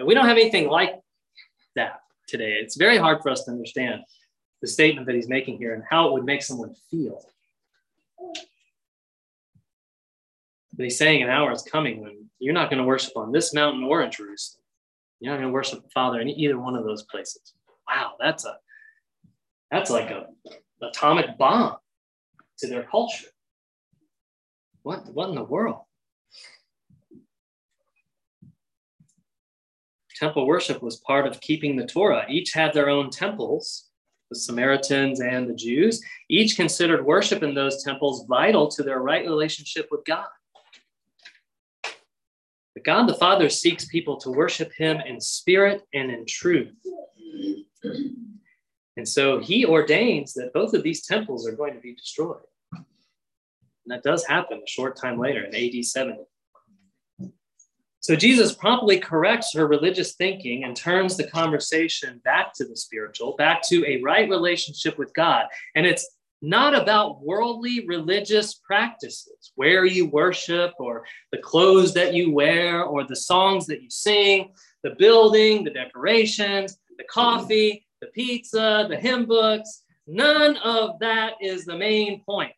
We 0.00 0.14
don't 0.14 0.26
have 0.28 0.36
anything 0.36 0.68
like 0.68 1.00
that 1.74 2.00
today. 2.28 2.60
It's 2.62 2.76
very 2.76 2.96
hard 2.96 3.22
for 3.22 3.30
us 3.30 3.42
to 3.44 3.50
understand 3.50 4.02
the 4.60 4.68
statement 4.68 5.08
that 5.08 5.16
he's 5.16 5.28
making 5.28 5.58
here 5.58 5.74
and 5.74 5.82
how 5.90 6.06
it 6.06 6.12
would 6.12 6.24
make 6.24 6.44
someone 6.44 6.76
feel. 6.92 7.20
But 10.74 10.84
he's 10.84 10.96
saying 10.96 11.24
an 11.24 11.28
hour 11.28 11.50
is 11.50 11.62
coming 11.62 12.00
when 12.00 12.30
you're 12.38 12.54
not 12.54 12.70
going 12.70 12.78
to 12.78 12.86
worship 12.86 13.16
on 13.16 13.32
this 13.32 13.52
mountain 13.52 13.82
or 13.82 14.00
in 14.00 14.12
Jerusalem. 14.12 14.62
You're 15.18 15.32
not 15.32 15.40
going 15.40 15.48
to 15.48 15.52
worship 15.52 15.82
the 15.82 15.90
Father 15.90 16.20
in 16.20 16.28
either 16.28 16.56
one 16.56 16.76
of 16.76 16.84
those 16.84 17.02
places. 17.02 17.54
Wow, 17.88 18.12
that's 18.18 18.44
a 18.44 18.56
that's 19.70 19.90
like 19.90 20.10
a 20.10 20.26
atomic 20.82 21.38
bomb 21.38 21.76
to 22.58 22.68
their 22.68 22.84
culture. 22.84 23.28
What 24.82 25.06
what 25.12 25.28
in 25.28 25.34
the 25.34 25.44
world? 25.44 25.82
Temple 30.16 30.46
worship 30.46 30.82
was 30.82 30.98
part 30.98 31.26
of 31.26 31.40
keeping 31.40 31.74
the 31.74 31.86
Torah. 31.86 32.26
Each 32.28 32.52
had 32.52 32.72
their 32.72 32.88
own 32.88 33.10
temples, 33.10 33.88
the 34.30 34.38
Samaritans 34.38 35.20
and 35.20 35.48
the 35.48 35.54
Jews. 35.54 36.00
Each 36.28 36.54
considered 36.54 37.04
worship 37.04 37.42
in 37.42 37.54
those 37.54 37.82
temples 37.82 38.24
vital 38.28 38.68
to 38.68 38.82
their 38.82 39.00
right 39.00 39.24
relationship 39.24 39.88
with 39.90 40.04
God. 40.04 40.28
But 42.74 42.84
God 42.84 43.08
the 43.08 43.14
Father 43.14 43.48
seeks 43.48 43.84
people 43.86 44.16
to 44.18 44.30
worship 44.30 44.72
him 44.72 45.00
in 45.00 45.20
spirit 45.20 45.82
and 45.92 46.10
in 46.10 46.24
truth. 46.26 46.72
And 48.96 49.08
so 49.08 49.40
he 49.40 49.64
ordains 49.64 50.34
that 50.34 50.52
both 50.52 50.74
of 50.74 50.82
these 50.82 51.06
temples 51.06 51.46
are 51.46 51.56
going 51.56 51.74
to 51.74 51.80
be 51.80 51.94
destroyed. 51.94 52.42
And 52.72 52.84
that 53.86 54.02
does 54.02 54.24
happen 54.24 54.58
a 54.64 54.70
short 54.70 54.96
time 54.96 55.18
later 55.18 55.44
in 55.44 55.54
AD 55.54 55.84
70. 55.84 56.18
So 58.00 58.16
Jesus 58.16 58.52
promptly 58.52 58.98
corrects 58.98 59.54
her 59.54 59.66
religious 59.66 60.14
thinking 60.14 60.64
and 60.64 60.76
turns 60.76 61.16
the 61.16 61.28
conversation 61.28 62.20
back 62.24 62.52
to 62.54 62.64
the 62.64 62.76
spiritual, 62.76 63.36
back 63.36 63.62
to 63.68 63.84
a 63.86 64.02
right 64.02 64.28
relationship 64.28 64.98
with 64.98 65.14
God. 65.14 65.46
And 65.76 65.86
it's 65.86 66.16
not 66.42 66.74
about 66.74 67.22
worldly 67.22 67.86
religious 67.86 68.54
practices, 68.54 69.52
where 69.54 69.84
you 69.84 70.06
worship, 70.06 70.72
or 70.80 71.06
the 71.30 71.38
clothes 71.38 71.94
that 71.94 72.12
you 72.12 72.32
wear, 72.32 72.82
or 72.82 73.04
the 73.04 73.14
songs 73.14 73.66
that 73.66 73.80
you 73.80 73.88
sing, 73.88 74.50
the 74.82 74.96
building, 74.98 75.62
the 75.62 75.70
decorations, 75.70 76.76
the 76.98 77.04
coffee, 77.04 77.86
the 78.00 78.08
pizza, 78.08 78.86
the 78.88 78.96
hymn 78.96 79.26
books. 79.26 79.84
None 80.06 80.56
of 80.58 80.98
that 81.00 81.34
is 81.40 81.64
the 81.64 81.76
main 81.76 82.22
point. 82.24 82.52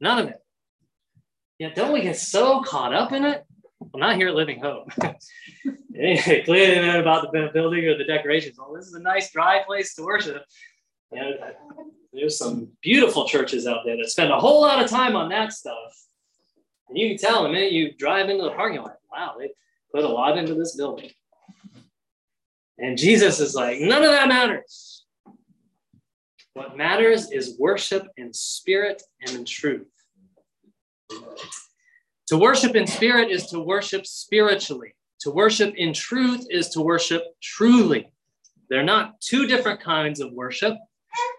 None 0.00 0.18
of 0.18 0.28
it. 0.28 0.40
Yet 1.58 1.74
don't 1.74 1.92
we 1.92 2.02
get 2.02 2.16
so 2.16 2.60
caught 2.62 2.92
up 2.92 3.12
in 3.12 3.24
it? 3.24 3.44
Well, 3.78 4.00
not 4.00 4.16
here 4.16 4.28
at 4.28 4.34
Living 4.34 4.60
Hope. 4.60 4.90
Clearly, 5.94 6.98
about 6.98 7.32
the 7.32 7.50
building 7.54 7.84
or 7.84 7.96
the 7.96 8.04
decorations. 8.04 8.58
Well, 8.58 8.74
this 8.74 8.86
is 8.86 8.94
a 8.94 9.00
nice, 9.00 9.30
dry 9.30 9.62
place 9.64 9.94
to 9.94 10.02
worship. 10.02 10.42
You 11.12 11.20
know, 11.20 11.30
there's 12.12 12.36
some 12.36 12.68
beautiful 12.82 13.26
churches 13.28 13.66
out 13.66 13.80
there 13.84 13.96
that 13.96 14.10
spend 14.10 14.32
a 14.32 14.38
whole 14.38 14.62
lot 14.62 14.82
of 14.82 14.90
time 14.90 15.14
on 15.14 15.28
that 15.30 15.52
stuff. 15.52 15.94
And 16.88 16.98
you 16.98 17.08
can 17.08 17.18
tell 17.18 17.44
the 17.44 17.48
minute 17.48 17.72
you 17.72 17.92
drive 17.92 18.28
into 18.28 18.44
the 18.44 18.50
parking 18.50 18.82
lot, 18.82 18.96
wow, 19.12 19.34
they 19.38 19.50
put 19.92 20.04
a 20.04 20.08
lot 20.08 20.38
into 20.38 20.54
this 20.54 20.76
building. 20.76 21.10
And 22.78 22.98
Jesus 22.98 23.40
is 23.40 23.54
like, 23.54 23.80
none 23.80 24.02
of 24.02 24.10
that 24.10 24.28
matters. 24.28 25.04
What 26.54 26.76
matters 26.76 27.30
is 27.30 27.56
worship 27.58 28.06
in 28.16 28.32
spirit 28.32 29.02
and 29.26 29.36
in 29.36 29.44
truth. 29.44 29.88
To 32.28 32.38
worship 32.38 32.74
in 32.74 32.86
spirit 32.86 33.30
is 33.30 33.46
to 33.48 33.60
worship 33.60 34.06
spiritually. 34.06 34.94
To 35.20 35.30
worship 35.30 35.74
in 35.76 35.92
truth 35.92 36.46
is 36.50 36.68
to 36.70 36.80
worship 36.80 37.22
truly. 37.42 38.12
They're 38.70 38.82
not 38.82 39.20
two 39.20 39.46
different 39.46 39.80
kinds 39.80 40.20
of 40.20 40.32
worship, 40.32 40.74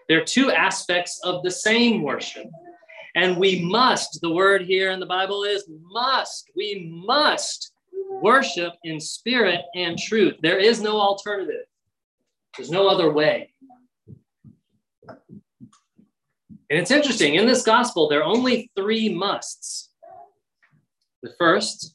they're 0.08 0.24
two 0.24 0.50
aspects 0.50 1.20
of 1.24 1.42
the 1.42 1.50
same 1.50 2.02
worship. 2.02 2.46
And 3.14 3.38
we 3.38 3.64
must, 3.64 4.20
the 4.20 4.30
word 4.30 4.62
here 4.62 4.90
in 4.90 5.00
the 5.00 5.06
Bible 5.06 5.44
is 5.44 5.68
must, 5.90 6.50
we 6.54 6.90
must 7.06 7.72
worship 8.22 8.72
in 8.84 9.00
spirit 9.00 9.62
and 9.74 9.98
truth. 9.98 10.34
There 10.42 10.58
is 10.58 10.80
no 10.80 11.00
alternative, 11.00 11.66
there's 12.56 12.70
no 12.70 12.88
other 12.88 13.12
way. 13.12 13.52
And 16.68 16.80
it's 16.80 16.90
interesting, 16.90 17.36
in 17.36 17.46
this 17.46 17.62
gospel, 17.62 18.08
there 18.08 18.20
are 18.20 18.24
only 18.24 18.70
three 18.76 19.08
musts. 19.08 19.90
The 21.22 21.32
first 21.38 21.94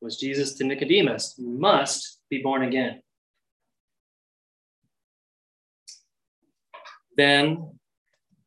was 0.00 0.18
Jesus 0.18 0.54
to 0.54 0.64
Nicodemus, 0.64 1.36
must 1.38 2.20
be 2.30 2.42
born 2.42 2.64
again. 2.64 3.00
Then, 7.16 7.78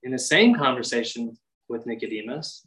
in 0.03 0.11
the 0.11 0.19
same 0.19 0.55
conversation 0.55 1.37
with 1.67 1.85
Nicodemus, 1.85 2.65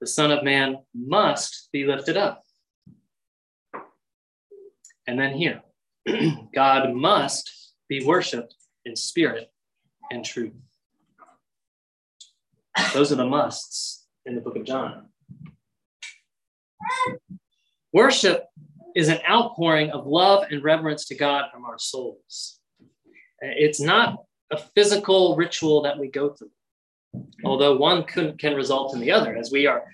the 0.00 0.06
Son 0.06 0.30
of 0.30 0.44
Man 0.44 0.78
must 0.94 1.68
be 1.72 1.84
lifted 1.84 2.16
up. 2.16 2.45
And 5.06 5.18
then 5.18 5.34
here, 5.34 5.62
God 6.54 6.92
must 6.94 7.72
be 7.88 8.04
worshiped 8.04 8.54
in 8.84 8.96
spirit 8.96 9.50
and 10.10 10.24
truth. 10.24 10.52
Those 12.92 13.12
are 13.12 13.16
the 13.16 13.26
musts 13.26 14.06
in 14.24 14.34
the 14.34 14.40
book 14.40 14.56
of 14.56 14.64
John. 14.64 15.08
Worship 17.92 18.44
is 18.94 19.08
an 19.08 19.18
outpouring 19.28 19.90
of 19.90 20.06
love 20.06 20.46
and 20.50 20.62
reverence 20.62 21.06
to 21.06 21.14
God 21.14 21.46
from 21.52 21.64
our 21.64 21.78
souls. 21.78 22.60
It's 23.40 23.80
not 23.80 24.24
a 24.50 24.58
physical 24.58 25.36
ritual 25.36 25.82
that 25.82 25.98
we 25.98 26.08
go 26.08 26.30
through, 26.30 26.50
although 27.44 27.76
one 27.76 28.04
can, 28.04 28.36
can 28.36 28.54
result 28.54 28.94
in 28.94 29.00
the 29.00 29.12
other 29.12 29.36
as 29.36 29.50
we 29.50 29.66
are 29.66 29.84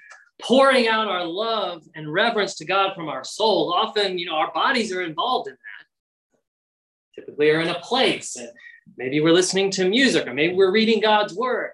pouring 0.43 0.89
out 0.89 1.09
our 1.09 1.25
love 1.25 1.83
and 1.95 2.13
reverence 2.13 2.55
to 2.57 2.65
God 2.65 2.95
from 2.95 3.09
our 3.09 3.25
soul. 3.25 3.73
Often, 3.73 4.19
you 4.19 4.27
know, 4.27 4.35
our 4.35 4.53
bodies 4.53 4.93
are 4.93 5.03
involved 5.03 5.49
in 5.49 5.55
that. 5.55 7.21
typically 7.21 7.51
are 7.51 7.61
in 7.61 7.69
a 7.69 7.79
place 7.81 8.37
and 8.37 8.49
maybe 8.97 9.21
we're 9.21 9.33
listening 9.33 9.71
to 9.71 9.89
music 9.89 10.27
or 10.27 10.35
maybe 10.35 10.55
we're 10.55 10.73
reading 10.73 11.01
God's 11.01 11.35
word. 11.35 11.71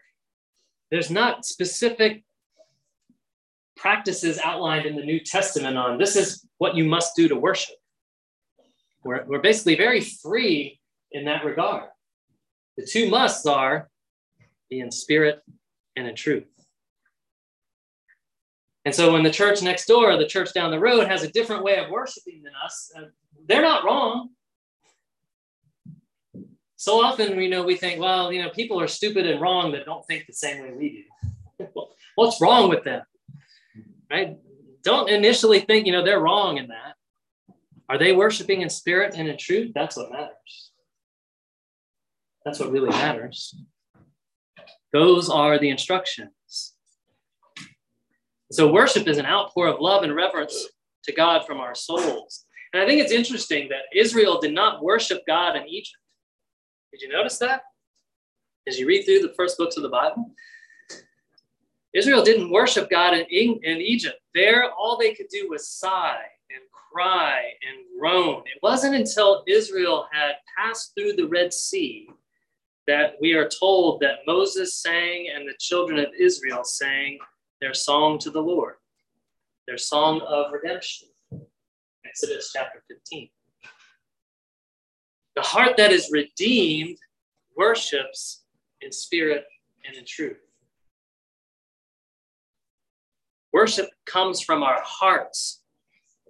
There's 0.91 1.11
not 1.11 1.45
specific 1.45 2.25
practices 3.77 4.39
outlined 4.43 4.87
in 4.87 4.97
the 4.97 5.05
New 5.05 5.21
Testament 5.21 5.79
on 5.79 5.99
this 5.99 6.16
is 6.16 6.47
what 6.59 6.75
you 6.75 6.85
must 6.85 7.14
do 7.16 7.29
to 7.29 7.37
worship. 7.37 7.77
We're, 9.05 9.25
we're 9.27 9.41
basically 9.41 9.77
very 9.77 10.01
free 10.01 10.81
in 11.12 11.25
that 11.27 11.45
regard. 11.45 11.89
The 12.77 12.85
two 12.85 13.09
musts 13.09 13.47
are 13.47 13.89
be 14.69 14.81
in 14.81 14.91
spirit 14.91 15.43
and 15.97 16.07
in 16.07 16.14
truth. 16.14 16.45
And 18.89 18.95
so 18.95 19.12
when 19.12 19.22
the 19.22 19.30
church 19.30 19.61
next 19.61 19.84
door, 19.84 20.16
the 20.16 20.26
church 20.26 20.55
down 20.55 20.70
the 20.70 20.80
road 20.80 21.09
has 21.09 21.22
a 21.22 21.30
different 21.30 21.62
way 21.62 21.76
of 21.76 21.91
worshiping 21.91 22.43
than 22.43 22.55
us, 22.64 22.91
uh, 22.97 23.03
they're 23.47 23.61
not 23.61 23.84
wrong. 23.84 24.30
So 26.76 27.05
often 27.05 27.39
you 27.39 27.51
know 27.51 27.62
we 27.64 27.76
think, 27.76 28.01
well, 28.01 28.32
you 28.32 28.43
know, 28.43 28.49
people 28.49 28.80
are 28.80 28.89
stupid 28.89 29.26
and 29.26 29.43
wrong 29.43 29.72
that 29.72 29.84
don't 29.84 30.07
think 30.07 30.24
the 30.24 30.32
same 30.32 30.62
way 30.62 30.72
we 30.72 31.07
do. 31.59 31.66
What's 32.14 32.41
wrong 32.41 32.70
with 32.70 32.82
them? 32.84 33.03
Right? 34.11 34.39
Don't 34.82 35.11
initially 35.11 35.61
think, 35.61 35.84
you 35.84 35.93
know, 35.93 36.03
they're 36.03 36.18
wrong 36.18 36.57
in 36.57 36.68
that. 36.68 36.95
Are 37.91 37.99
they 37.99 38.14
worshiping 38.14 38.62
in 38.62 38.70
spirit 38.70 39.12
and 39.14 39.28
in 39.28 39.36
truth? 39.36 39.72
That's 39.74 39.99
what 39.99 40.11
matters. 40.11 40.70
That's 42.43 42.59
what 42.59 42.72
really 42.72 42.89
matters. 42.89 43.55
Those 44.95 45.28
are 45.28 45.59
the 45.59 45.68
instructions. 45.68 46.30
So 48.51 48.72
worship 48.72 49.07
is 49.07 49.18
an 49.18 49.26
outpour 49.26 49.66
of 49.66 49.80
love 49.80 50.05
and 50.05 50.14
reverence 50.14 50.66
to 51.05 51.12
God 51.12 51.44
from 51.46 51.59
our 51.59 51.74
souls. 51.74 52.46
And 52.72 52.82
I 52.82 52.86
think 52.86 53.01
it's 53.01 53.12
interesting 53.12 53.68
that 53.68 53.99
Israel 53.99 54.40
did 54.40 54.53
not 54.53 54.82
worship 54.82 55.22
God 55.26 55.57
in 55.57 55.66
Egypt. 55.66 55.99
Did 56.92 57.03
you 57.03 57.09
notice 57.09 57.38
that? 57.38 57.62
As 58.66 58.78
you 58.78 58.86
read 58.86 59.05
through 59.05 59.20
the 59.20 59.34
first 59.36 59.59
books 59.59 59.76
of 59.76 59.82
the 59.82 59.88
Bible, 59.88 60.30
Israel 61.94 62.22
didn't 62.22 62.51
worship 62.51 62.90
God 62.90 63.14
in, 63.14 63.24
in 63.30 63.78
Egypt. 63.78 64.16
There, 64.34 64.70
all 64.72 64.99
they 64.99 65.14
could 65.14 65.28
do 65.30 65.49
was 65.49 65.68
sigh 65.68 66.20
and 66.51 66.62
cry 66.92 67.53
and 67.66 67.84
groan. 67.99 68.42
It 68.46 68.61
wasn't 68.62 68.94
until 68.94 69.44
Israel 69.46 70.07
had 70.12 70.32
passed 70.57 70.92
through 70.94 71.14
the 71.14 71.26
Red 71.26 71.53
Sea 71.53 72.09
that 72.86 73.14
we 73.20 73.34
are 73.34 73.49
told 73.49 74.01
that 74.01 74.20
Moses 74.26 74.76
sang 74.76 75.28
and 75.34 75.46
the 75.46 75.57
children 75.59 75.99
of 75.99 76.09
Israel 76.18 76.64
sang 76.64 77.18
their 77.61 77.75
song 77.75 78.19
to 78.21 78.31
the 78.31 78.41
Lord, 78.41 78.75
their 79.67 79.79
song 79.79 80.21
of 80.27 80.53
redemption. 80.53 81.09
Exodus 82.07 82.51
chapter 82.55 82.83
15. 82.89 83.29
The 85.37 85.43
heart 85.43 85.77
that 85.77 85.93
is 85.93 86.11
redeemed 86.13 86.99
worships 87.57 88.45
in 88.81 88.93
spirit 88.93 89.45
and 89.87 89.97
in 89.97 90.05
truth. 90.07 90.39
Worship 93.53 93.89
comes 94.07 94.41
from 94.41 94.63
our 94.63 94.81
hearts. 94.83 95.63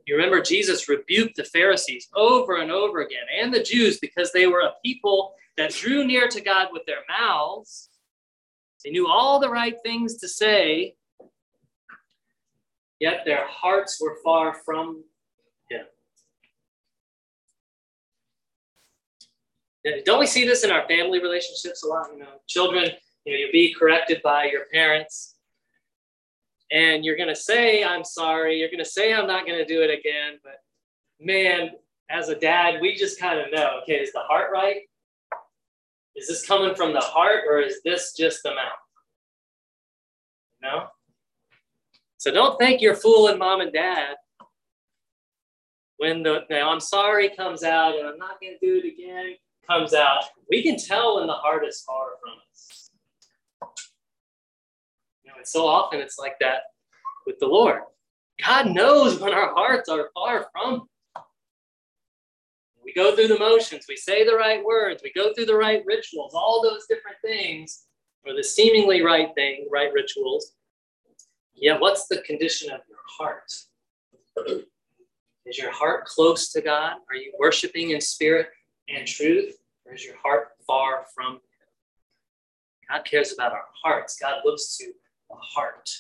You 0.06 0.16
remember 0.16 0.40
Jesus 0.40 0.88
rebuked 0.88 1.36
the 1.36 1.44
Pharisees 1.44 2.08
over 2.14 2.56
and 2.56 2.70
over 2.70 3.00
again 3.00 3.24
and 3.38 3.52
the 3.52 3.62
Jews 3.62 3.98
because 3.98 4.32
they 4.32 4.46
were 4.46 4.60
a 4.60 4.74
people 4.82 5.34
that 5.58 5.74
drew 5.74 6.06
near 6.06 6.28
to 6.28 6.40
God 6.40 6.68
with 6.72 6.86
their 6.86 7.04
mouths. 7.08 7.90
They 8.84 8.90
knew 8.90 9.08
all 9.08 9.38
the 9.38 9.50
right 9.50 9.74
things 9.82 10.16
to 10.18 10.28
say, 10.28 10.94
yet 13.00 13.22
their 13.24 13.46
hearts 13.46 14.00
were 14.00 14.16
far 14.24 14.54
from 14.54 15.04
him. 15.70 15.84
Don't 20.04 20.20
we 20.20 20.26
see 20.26 20.44
this 20.44 20.64
in 20.64 20.70
our 20.70 20.86
family 20.86 21.20
relationships 21.20 21.82
a 21.82 21.86
lot? 21.86 22.08
You 22.12 22.20
know, 22.20 22.40
children, 22.46 22.90
you 23.24 23.32
know, 23.32 23.38
you'll 23.38 23.52
be 23.52 23.74
corrected 23.74 24.20
by 24.22 24.44
your 24.44 24.66
parents, 24.72 25.36
and 26.70 27.04
you're 27.04 27.16
going 27.16 27.28
to 27.28 27.36
say, 27.36 27.84
I'm 27.84 28.04
sorry. 28.04 28.58
You're 28.58 28.68
going 28.68 28.78
to 28.78 28.84
say, 28.84 29.14
I'm 29.14 29.26
not 29.26 29.46
going 29.46 29.58
to 29.58 29.64
do 29.64 29.82
it 29.82 29.90
again. 29.90 30.38
But 30.42 30.60
man, 31.20 31.70
as 32.10 32.28
a 32.28 32.34
dad, 32.34 32.80
we 32.80 32.94
just 32.94 33.18
kind 33.20 33.38
of 33.38 33.46
know 33.52 33.80
okay, 33.82 33.94
is 33.94 34.12
the 34.12 34.20
heart 34.20 34.50
right? 34.52 34.82
Is 36.16 36.26
this 36.26 36.46
coming 36.46 36.74
from 36.74 36.92
the 36.92 37.00
heart 37.00 37.44
or 37.48 37.60
is 37.60 37.80
this 37.84 38.12
just 38.16 38.42
the 38.42 38.50
mouth? 38.50 38.72
No? 40.60 40.88
So 42.18 42.32
don't 42.32 42.58
think 42.58 42.80
you're 42.80 42.96
fooling 42.96 43.38
mom 43.38 43.60
and 43.60 43.72
dad 43.72 44.16
when 45.98 46.22
the 46.22 46.40
now 46.50 46.70
I'm 46.70 46.80
sorry 46.80 47.30
comes 47.30 47.62
out 47.62 47.96
and 47.96 48.08
I'm 48.08 48.18
not 48.18 48.40
going 48.40 48.56
to 48.58 48.66
do 48.66 48.80
it 48.84 48.92
again 48.92 49.36
comes 49.68 49.94
out. 49.94 50.24
We 50.50 50.62
can 50.62 50.76
tell 50.76 51.16
when 51.16 51.26
the 51.26 51.34
heart 51.34 51.64
is 51.66 51.82
far 51.82 52.08
from 52.20 52.34
us. 52.50 52.90
You 55.22 55.30
know, 55.30 55.36
and 55.36 55.46
so 55.46 55.66
often 55.66 56.00
it's 56.00 56.18
like 56.18 56.36
that 56.40 56.62
with 57.26 57.38
the 57.38 57.46
Lord. 57.46 57.82
God 58.44 58.70
knows 58.70 59.20
when 59.20 59.34
our 59.34 59.52
hearts 59.54 59.88
are 59.88 60.10
far 60.14 60.48
from 60.52 60.74
him. 60.74 60.82
we 62.84 62.94
go 62.94 63.14
through 63.14 63.28
the 63.28 63.38
motions, 63.38 63.84
we 63.88 63.96
say 63.96 64.24
the 64.24 64.34
right 64.34 64.64
words, 64.64 65.02
we 65.04 65.12
go 65.12 65.34
through 65.34 65.46
the 65.46 65.54
right 65.54 65.82
rituals, 65.86 66.34
all 66.34 66.62
those 66.62 66.86
different 66.88 67.18
things, 67.22 67.84
or 68.26 68.34
the 68.34 68.42
seemingly 68.42 69.02
right 69.02 69.28
thing, 69.34 69.68
right 69.70 69.92
rituals. 69.92 70.52
Yeah, 71.60 71.78
what's 71.78 72.06
the 72.06 72.18
condition 72.22 72.70
of 72.70 72.80
your 72.88 72.98
heart? 73.18 73.52
Is 75.44 75.58
your 75.58 75.72
heart 75.72 76.04
close 76.04 76.52
to 76.52 76.60
God? 76.60 76.98
Are 77.10 77.16
you 77.16 77.32
worshiping 77.38 77.90
in 77.90 78.00
spirit 78.00 78.48
and 78.88 79.06
truth? 79.06 79.56
Or 79.84 79.94
is 79.94 80.04
your 80.04 80.16
heart 80.22 80.50
far 80.66 81.06
from 81.14 81.34
Him? 81.34 81.40
God 82.88 83.04
cares 83.04 83.32
about 83.32 83.52
our 83.52 83.64
hearts. 83.82 84.18
God 84.20 84.36
looks 84.44 84.76
to 84.76 84.86
the 84.86 85.36
heart. 85.36 85.90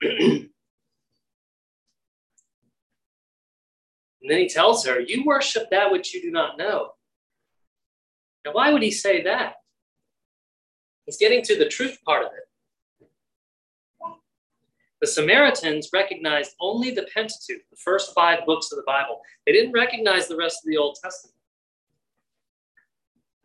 and 0.02 0.48
then 4.22 4.38
he 4.38 4.48
tells 4.48 4.84
her, 4.86 5.00
You 5.00 5.24
worship 5.24 5.70
that 5.70 5.92
which 5.92 6.14
you 6.14 6.20
do 6.20 6.30
not 6.30 6.58
know. 6.58 6.90
Now, 8.44 8.52
why 8.52 8.72
would 8.72 8.82
he 8.82 8.90
say 8.90 9.22
that? 9.22 9.54
He's 11.08 11.16
getting 11.16 11.42
to 11.44 11.56
the 11.56 11.64
truth 11.64 11.96
part 12.04 12.26
of 12.26 12.32
it. 12.32 12.44
The 15.00 15.06
Samaritans 15.06 15.88
recognized 15.90 16.54
only 16.60 16.90
the 16.90 17.08
Pentateuch, 17.14 17.62
the 17.70 17.76
first 17.82 18.12
five 18.14 18.44
books 18.44 18.70
of 18.70 18.76
the 18.76 18.84
Bible. 18.86 19.22
They 19.46 19.52
didn't 19.52 19.72
recognize 19.72 20.28
the 20.28 20.36
rest 20.36 20.58
of 20.62 20.68
the 20.68 20.76
Old 20.76 20.98
Testament. 21.02 21.34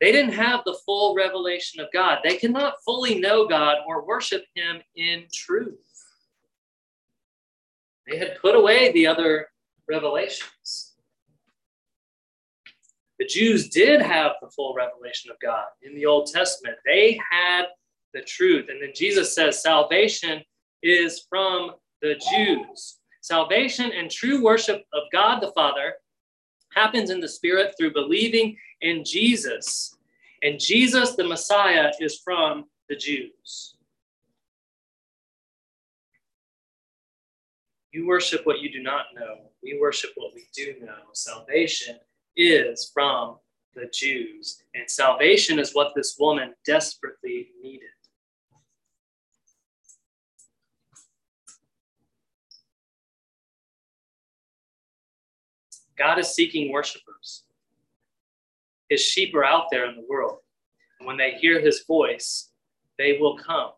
They 0.01 0.11
didn't 0.11 0.33
have 0.33 0.59
the 0.65 0.77
full 0.85 1.15
revelation 1.15 1.79
of 1.79 1.87
God. 1.93 2.19
They 2.21 2.35
cannot 2.35 2.83
fully 2.83 3.17
know 3.17 3.47
God 3.47 3.77
or 3.87 4.05
worship 4.05 4.43
Him 4.55 4.81
in 4.97 5.27
truth. 5.33 5.79
They 8.05 8.17
had 8.17 8.39
put 8.41 8.55
away 8.55 8.91
the 8.91 9.07
other 9.07 9.47
revelations 9.87 10.92
the 13.23 13.29
Jews 13.29 13.69
did 13.69 14.01
have 14.01 14.33
the 14.41 14.49
full 14.49 14.73
revelation 14.75 15.31
of 15.31 15.37
God 15.39 15.67
in 15.81 15.95
the 15.95 16.05
Old 16.05 16.27
Testament. 16.27 16.75
They 16.85 17.17
had 17.31 17.67
the 18.13 18.21
truth. 18.21 18.67
And 18.67 18.81
then 18.81 18.91
Jesus 18.93 19.33
says 19.33 19.61
salvation 19.61 20.41
is 20.81 21.25
from 21.29 21.71
the 22.01 22.15
Jews. 22.15 22.97
Salvation 23.21 23.93
and 23.93 24.11
true 24.11 24.43
worship 24.43 24.83
of 24.91 25.03
God 25.13 25.39
the 25.39 25.53
Father 25.53 25.93
happens 26.73 27.11
in 27.11 27.21
the 27.21 27.29
Spirit 27.29 27.75
through 27.79 27.93
believing 27.93 28.57
in 28.81 29.05
Jesus. 29.05 29.95
And 30.41 30.59
Jesus, 30.59 31.15
the 31.15 31.23
Messiah, 31.23 31.93
is 32.01 32.19
from 32.19 32.65
the 32.89 32.97
Jews. 32.97 33.77
You 37.93 38.05
worship 38.05 38.45
what 38.45 38.59
you 38.59 38.69
do 38.69 38.83
not 38.83 39.05
know. 39.15 39.49
We 39.63 39.79
worship 39.79 40.09
what 40.15 40.33
we 40.35 40.45
do 40.53 40.75
know. 40.85 40.97
Salvation 41.13 41.99
is 42.35 42.89
from 42.93 43.37
the 43.75 43.89
Jews. 43.93 44.63
And 44.75 44.89
salvation 44.89 45.59
is 45.59 45.73
what 45.73 45.93
this 45.95 46.15
woman 46.19 46.53
desperately 46.65 47.49
needed. 47.61 47.89
God 55.97 56.19
is 56.19 56.33
seeking 56.33 56.71
worshipers. 56.71 57.43
His 58.89 59.01
sheep 59.01 59.33
are 59.35 59.45
out 59.45 59.65
there 59.71 59.89
in 59.89 59.95
the 59.95 60.05
world. 60.09 60.37
And 60.99 61.07
when 61.07 61.17
they 61.17 61.31
hear 61.31 61.61
his 61.61 61.83
voice, 61.87 62.49
they 62.97 63.17
will 63.19 63.37
come. 63.37 63.71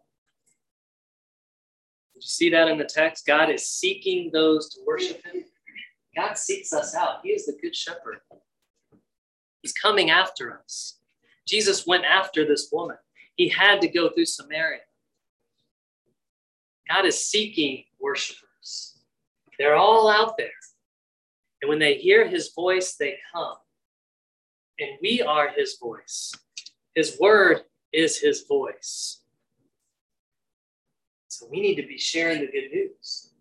Did 2.13 2.23
you 2.23 2.27
see 2.27 2.49
that 2.51 2.67
in 2.67 2.77
the 2.77 2.85
text? 2.85 3.25
God 3.25 3.49
is 3.49 3.67
seeking 3.67 4.29
those 4.31 4.69
to 4.69 4.81
worship 4.85 5.25
him. 5.25 5.43
God 6.15 6.37
seeks 6.37 6.71
us 6.71 6.95
out. 6.95 7.19
He 7.23 7.29
is 7.31 7.45
the 7.45 7.57
good 7.61 7.75
shepherd. 7.75 8.19
He's 9.66 9.74
coming 9.74 10.11
after 10.11 10.59
us. 10.59 10.99
Jesus 11.47 11.88
went 11.88 12.05
after 12.05 12.45
this 12.45 12.70
woman. 12.72 12.97
He 13.36 13.49
had 13.49 13.82
to 13.82 13.88
go 13.88 14.11
through 14.11 14.28
Samaria. 14.28 14.82
God 16.88 17.07
is 17.07 17.28
seeking 17.28 17.86
worshipers. 17.99 18.99
They're 19.57 19.76
all 19.76 20.07
out 20.07 20.38
there. 20.38 20.51
And 21.63 21.70
when 21.70 21.80
they 21.80 21.95
hear 21.95 22.28
his 22.28 22.53
voice, 22.53 22.95
they 22.95 23.18
come. 23.34 23.55
And 24.78 24.99
we 25.01 25.24
are 25.24 25.49
his 25.49 25.80
voice. 25.82 26.32
His 26.93 27.18
word 27.20 27.61
is 27.91 28.20
his 28.20 28.43
voice. 28.47 29.22
So 31.28 31.47
we 31.49 31.59
need 31.59 31.82
to 31.82 31.88
be 31.88 31.97
sharing 31.97 32.41
the 32.41 32.51
good 32.51 32.70
news. 32.72 33.32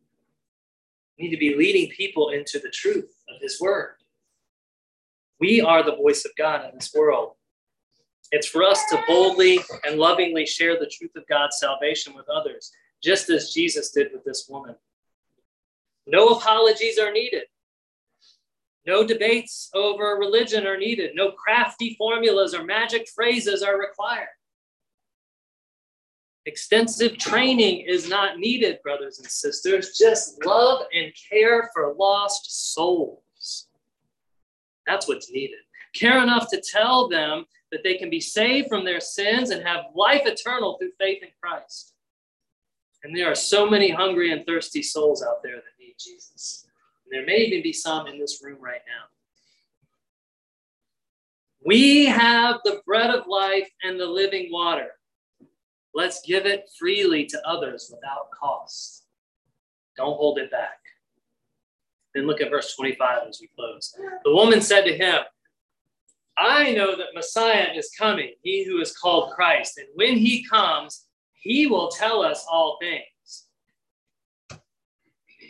We 1.19 1.27
need 1.27 1.33
to 1.33 1.37
be 1.37 1.55
leading 1.55 1.91
people 1.91 2.31
into 2.31 2.59
the 2.61 2.71
truth 2.71 3.15
of 3.29 3.43
his 3.43 3.61
word. 3.61 3.97
We 5.41 5.61
are 5.61 5.83
the 5.83 5.97
voice 5.97 6.25
of 6.25 6.33
God 6.37 6.65
in 6.65 6.71
this 6.75 6.93
world. 6.95 7.33
It's 8.31 8.47
for 8.47 8.63
us 8.63 8.83
to 8.91 9.03
boldly 9.07 9.61
and 9.85 9.99
lovingly 9.99 10.47
share 10.47 10.79
the 10.79 10.91
truth 10.91 11.13
of 11.17 11.27
God's 11.29 11.59
salvation 11.59 12.15
with 12.15 12.29
others, 12.29 12.73
just 13.03 13.31
as 13.31 13.53
Jesus 13.53 13.91
did 13.91 14.09
with 14.13 14.25
this 14.25 14.47
woman. 14.49 14.75
No 16.07 16.29
apologies 16.29 16.99
are 16.99 17.13
needed. 17.13 17.45
No 18.87 19.07
debates 19.07 19.71
over 19.75 20.17
religion 20.19 20.67
are 20.67 20.77
needed. 20.77 21.13
No 21.15 21.33
crafty 21.33 21.95
formulas 21.97 22.55
or 22.55 22.65
magic 22.65 23.09
phrases 23.09 23.63
are 23.63 23.79
required. 23.79 24.29
Extensive 26.47 27.17
training 27.17 27.87
is 27.87 28.09
not 28.09 28.39
needed, 28.39 28.79
brothers 28.83 29.19
and 29.19 29.29
sisters. 29.29 29.97
Just 29.97 30.45
love 30.45 30.85
and 30.95 31.11
care 31.31 31.71
for 31.73 31.95
lost 31.99 32.75
souls. 32.75 33.24
That's 34.87 35.09
what's 35.09 35.31
needed. 35.31 35.59
Care 35.95 36.23
enough 36.23 36.49
to 36.51 36.61
tell 36.61 37.09
them 37.09 37.47
that 37.71 37.83
they 37.83 37.95
can 37.95 38.11
be 38.11 38.21
saved 38.21 38.69
from 38.69 38.85
their 38.85 39.01
sins 39.01 39.51
and 39.51 39.67
have 39.67 39.87
life 39.95 40.23
eternal 40.25 40.77
through 40.79 40.93
faith 40.99 41.23
in 41.23 41.29
Christ. 41.41 41.95
And 43.03 43.17
there 43.17 43.31
are 43.31 43.35
so 43.35 43.69
many 43.69 43.91
hungry 43.91 44.33
and 44.33 44.47
thirsty 44.47 44.83
souls 44.83 45.23
out 45.23 45.43
there 45.43 45.57
that 45.57 45.79
need 45.79 45.95
Jesus. 45.99 46.67
And 47.05 47.13
there 47.13 47.27
may 47.27 47.45
even 47.45 47.63
be 47.63 47.73
some 47.73 48.07
in 48.07 48.19
this 48.19 48.43
room 48.43 48.59
right 48.61 48.81
now. 48.87 49.05
We 51.65 52.07
have 52.07 52.61
the 52.65 52.83
bread 52.87 53.11
of 53.11 53.27
life 53.27 53.69
and 53.83 53.99
the 53.99 54.07
living 54.07 54.51
water. 54.51 54.91
Let's 55.95 56.21
give 56.23 56.45
it 56.45 56.69
freely 56.79 57.25
to 57.27 57.49
others 57.49 57.91
without 57.93 58.31
cost. 58.31 59.05
Don't 59.97 60.17
hold 60.17 60.39
it 60.39 60.51
back. 60.51 60.84
Then 62.15 62.27
look 62.27 62.41
at 62.41 62.51
verse 62.51 62.75
25 62.77 63.29
as 63.29 63.41
we 63.41 63.49
close. 63.57 63.95
The 64.25 64.35
woman 64.35 64.61
said 64.61 64.85
to 64.85 64.97
him, 64.97 65.21
I 66.37 66.73
know 66.73 66.97
that 66.97 67.15
Messiah 67.15 67.69
is 67.75 67.91
coming, 67.99 68.33
he 68.43 68.65
who 68.65 68.81
is 68.81 68.97
called 68.97 69.33
Christ. 69.33 69.79
And 69.79 69.89
when 69.95 70.17
he 70.17 70.45
comes, 70.45 71.07
he 71.33 71.67
will 71.67 71.89
tell 71.89 72.23
us 72.23 72.45
all 72.51 72.79
things. 72.81 73.47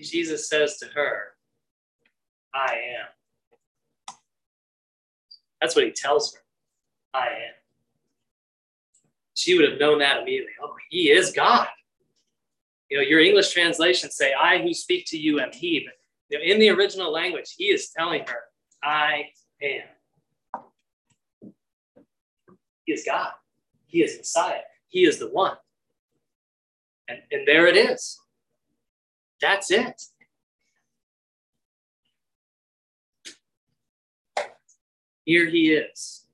Jesus 0.03 0.49
says 0.49 0.77
to 0.79 0.87
her, 0.95 1.35
I 2.55 2.77
am. 2.99 4.17
That's 5.61 5.75
what 5.75 5.85
he 5.85 5.93
tells 5.93 6.35
her. 6.35 6.41
I 7.15 7.27
am. 7.27 7.55
She 9.35 9.59
would 9.59 9.71
have 9.71 9.81
known 9.81 9.99
that 10.01 10.23
immediately. 10.23 10.53
Oh, 10.63 10.75
he 10.91 11.11
is 11.11 11.33
God. 11.33 11.69
You 12.91 12.99
know, 12.99 13.03
your 13.03 13.21
English 13.21 13.53
translations 13.53 14.15
say, 14.15 14.35
I 14.35 14.63
who 14.63 14.75
speak 14.75 15.07
to 15.09 15.19
you 15.19 15.41
am 15.41 15.51
he. 15.53 15.87
But 15.87 15.95
in 16.31 16.59
the 16.59 16.71
original 16.71 17.13
language, 17.13 17.55
he 17.57 17.67
is 17.67 17.91
telling 17.91 18.25
her, 18.27 18.41
I 18.83 19.27
am. 19.63 20.63
He 22.85 22.93
is 22.93 23.05
God. 23.05 23.33
He 23.87 24.03
is 24.03 24.17
Messiah. 24.19 24.61
He 24.89 25.05
is 25.05 25.19
the 25.19 25.29
one. 25.29 25.57
And, 27.09 27.19
and 27.31 27.47
there 27.47 27.67
it 27.67 27.77
is. 27.77 28.19
That's 29.41 29.71
it. 29.71 30.03
Here 35.25 35.47
he 35.47 35.73
is. 35.73 36.27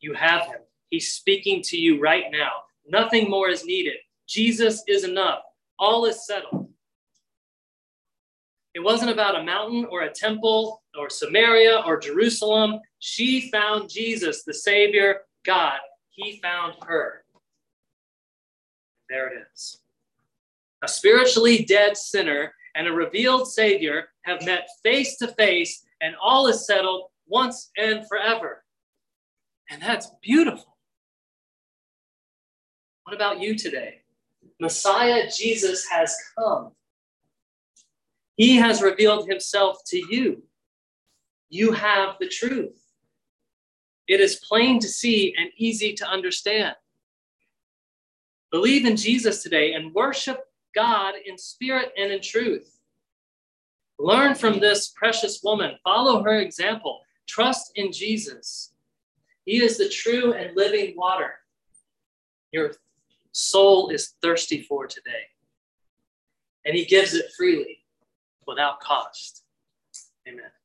You 0.00 0.14
have 0.14 0.46
him. 0.46 0.60
He's 0.90 1.12
speaking 1.12 1.62
to 1.64 1.76
you 1.78 2.00
right 2.00 2.24
now. 2.30 2.50
Nothing 2.86 3.28
more 3.30 3.48
is 3.48 3.64
needed. 3.64 3.96
Jesus 4.26 4.82
is 4.86 5.04
enough. 5.04 5.40
All 5.78 6.04
is 6.04 6.26
settled. 6.26 6.68
It 8.78 8.84
wasn't 8.84 9.10
about 9.10 9.34
a 9.34 9.42
mountain 9.42 9.86
or 9.90 10.02
a 10.02 10.12
temple 10.12 10.84
or 10.96 11.10
Samaria 11.10 11.82
or 11.84 11.98
Jerusalem. 11.98 12.78
She 13.00 13.50
found 13.50 13.90
Jesus, 13.90 14.44
the 14.44 14.54
Savior, 14.54 15.22
God, 15.44 15.80
he 16.10 16.38
found 16.40 16.74
her. 16.86 17.24
There 19.10 19.26
it 19.26 19.42
is. 19.52 19.80
A 20.84 20.86
spiritually 20.86 21.64
dead 21.64 21.96
sinner 21.96 22.54
and 22.76 22.86
a 22.86 22.92
revealed 22.92 23.50
Savior 23.50 24.10
have 24.26 24.46
met 24.46 24.68
face 24.84 25.16
to 25.16 25.26
face, 25.26 25.84
and 26.00 26.14
all 26.22 26.46
is 26.46 26.64
settled 26.64 27.08
once 27.26 27.72
and 27.76 28.06
forever. 28.06 28.62
And 29.72 29.82
that's 29.82 30.12
beautiful. 30.22 30.76
What 33.02 33.16
about 33.16 33.40
you 33.40 33.58
today? 33.58 34.02
Messiah 34.60 35.28
Jesus 35.36 35.84
has 35.90 36.14
come. 36.38 36.70
He 38.38 38.56
has 38.56 38.80
revealed 38.80 39.28
himself 39.28 39.80
to 39.88 39.98
you. 39.98 40.42
You 41.50 41.72
have 41.72 42.16
the 42.18 42.28
truth. 42.28 42.80
It 44.06 44.20
is 44.20 44.36
plain 44.36 44.80
to 44.80 44.88
see 44.88 45.34
and 45.38 45.50
easy 45.58 45.92
to 45.92 46.08
understand. 46.08 46.74
Believe 48.50 48.86
in 48.86 48.96
Jesus 48.96 49.42
today 49.42 49.74
and 49.74 49.92
worship 49.92 50.40
God 50.74 51.12
in 51.26 51.36
spirit 51.36 51.92
and 51.98 52.10
in 52.10 52.22
truth. 52.22 52.80
Learn 53.98 54.34
from 54.34 54.60
this 54.60 54.88
precious 54.96 55.42
woman, 55.42 55.72
follow 55.84 56.22
her 56.22 56.40
example, 56.40 57.02
trust 57.26 57.72
in 57.74 57.92
Jesus. 57.92 58.72
He 59.44 59.62
is 59.62 59.76
the 59.76 59.90
true 59.90 60.32
and 60.32 60.56
living 60.56 60.94
water 60.96 61.34
your 62.52 62.72
soul 63.32 63.90
is 63.90 64.14
thirsty 64.22 64.62
for 64.62 64.86
today. 64.86 65.28
And 66.64 66.74
he 66.74 66.84
gives 66.84 67.14
it 67.14 67.32
freely 67.36 67.77
without 68.48 68.80
cost. 68.80 69.44
Amen. 70.28 70.57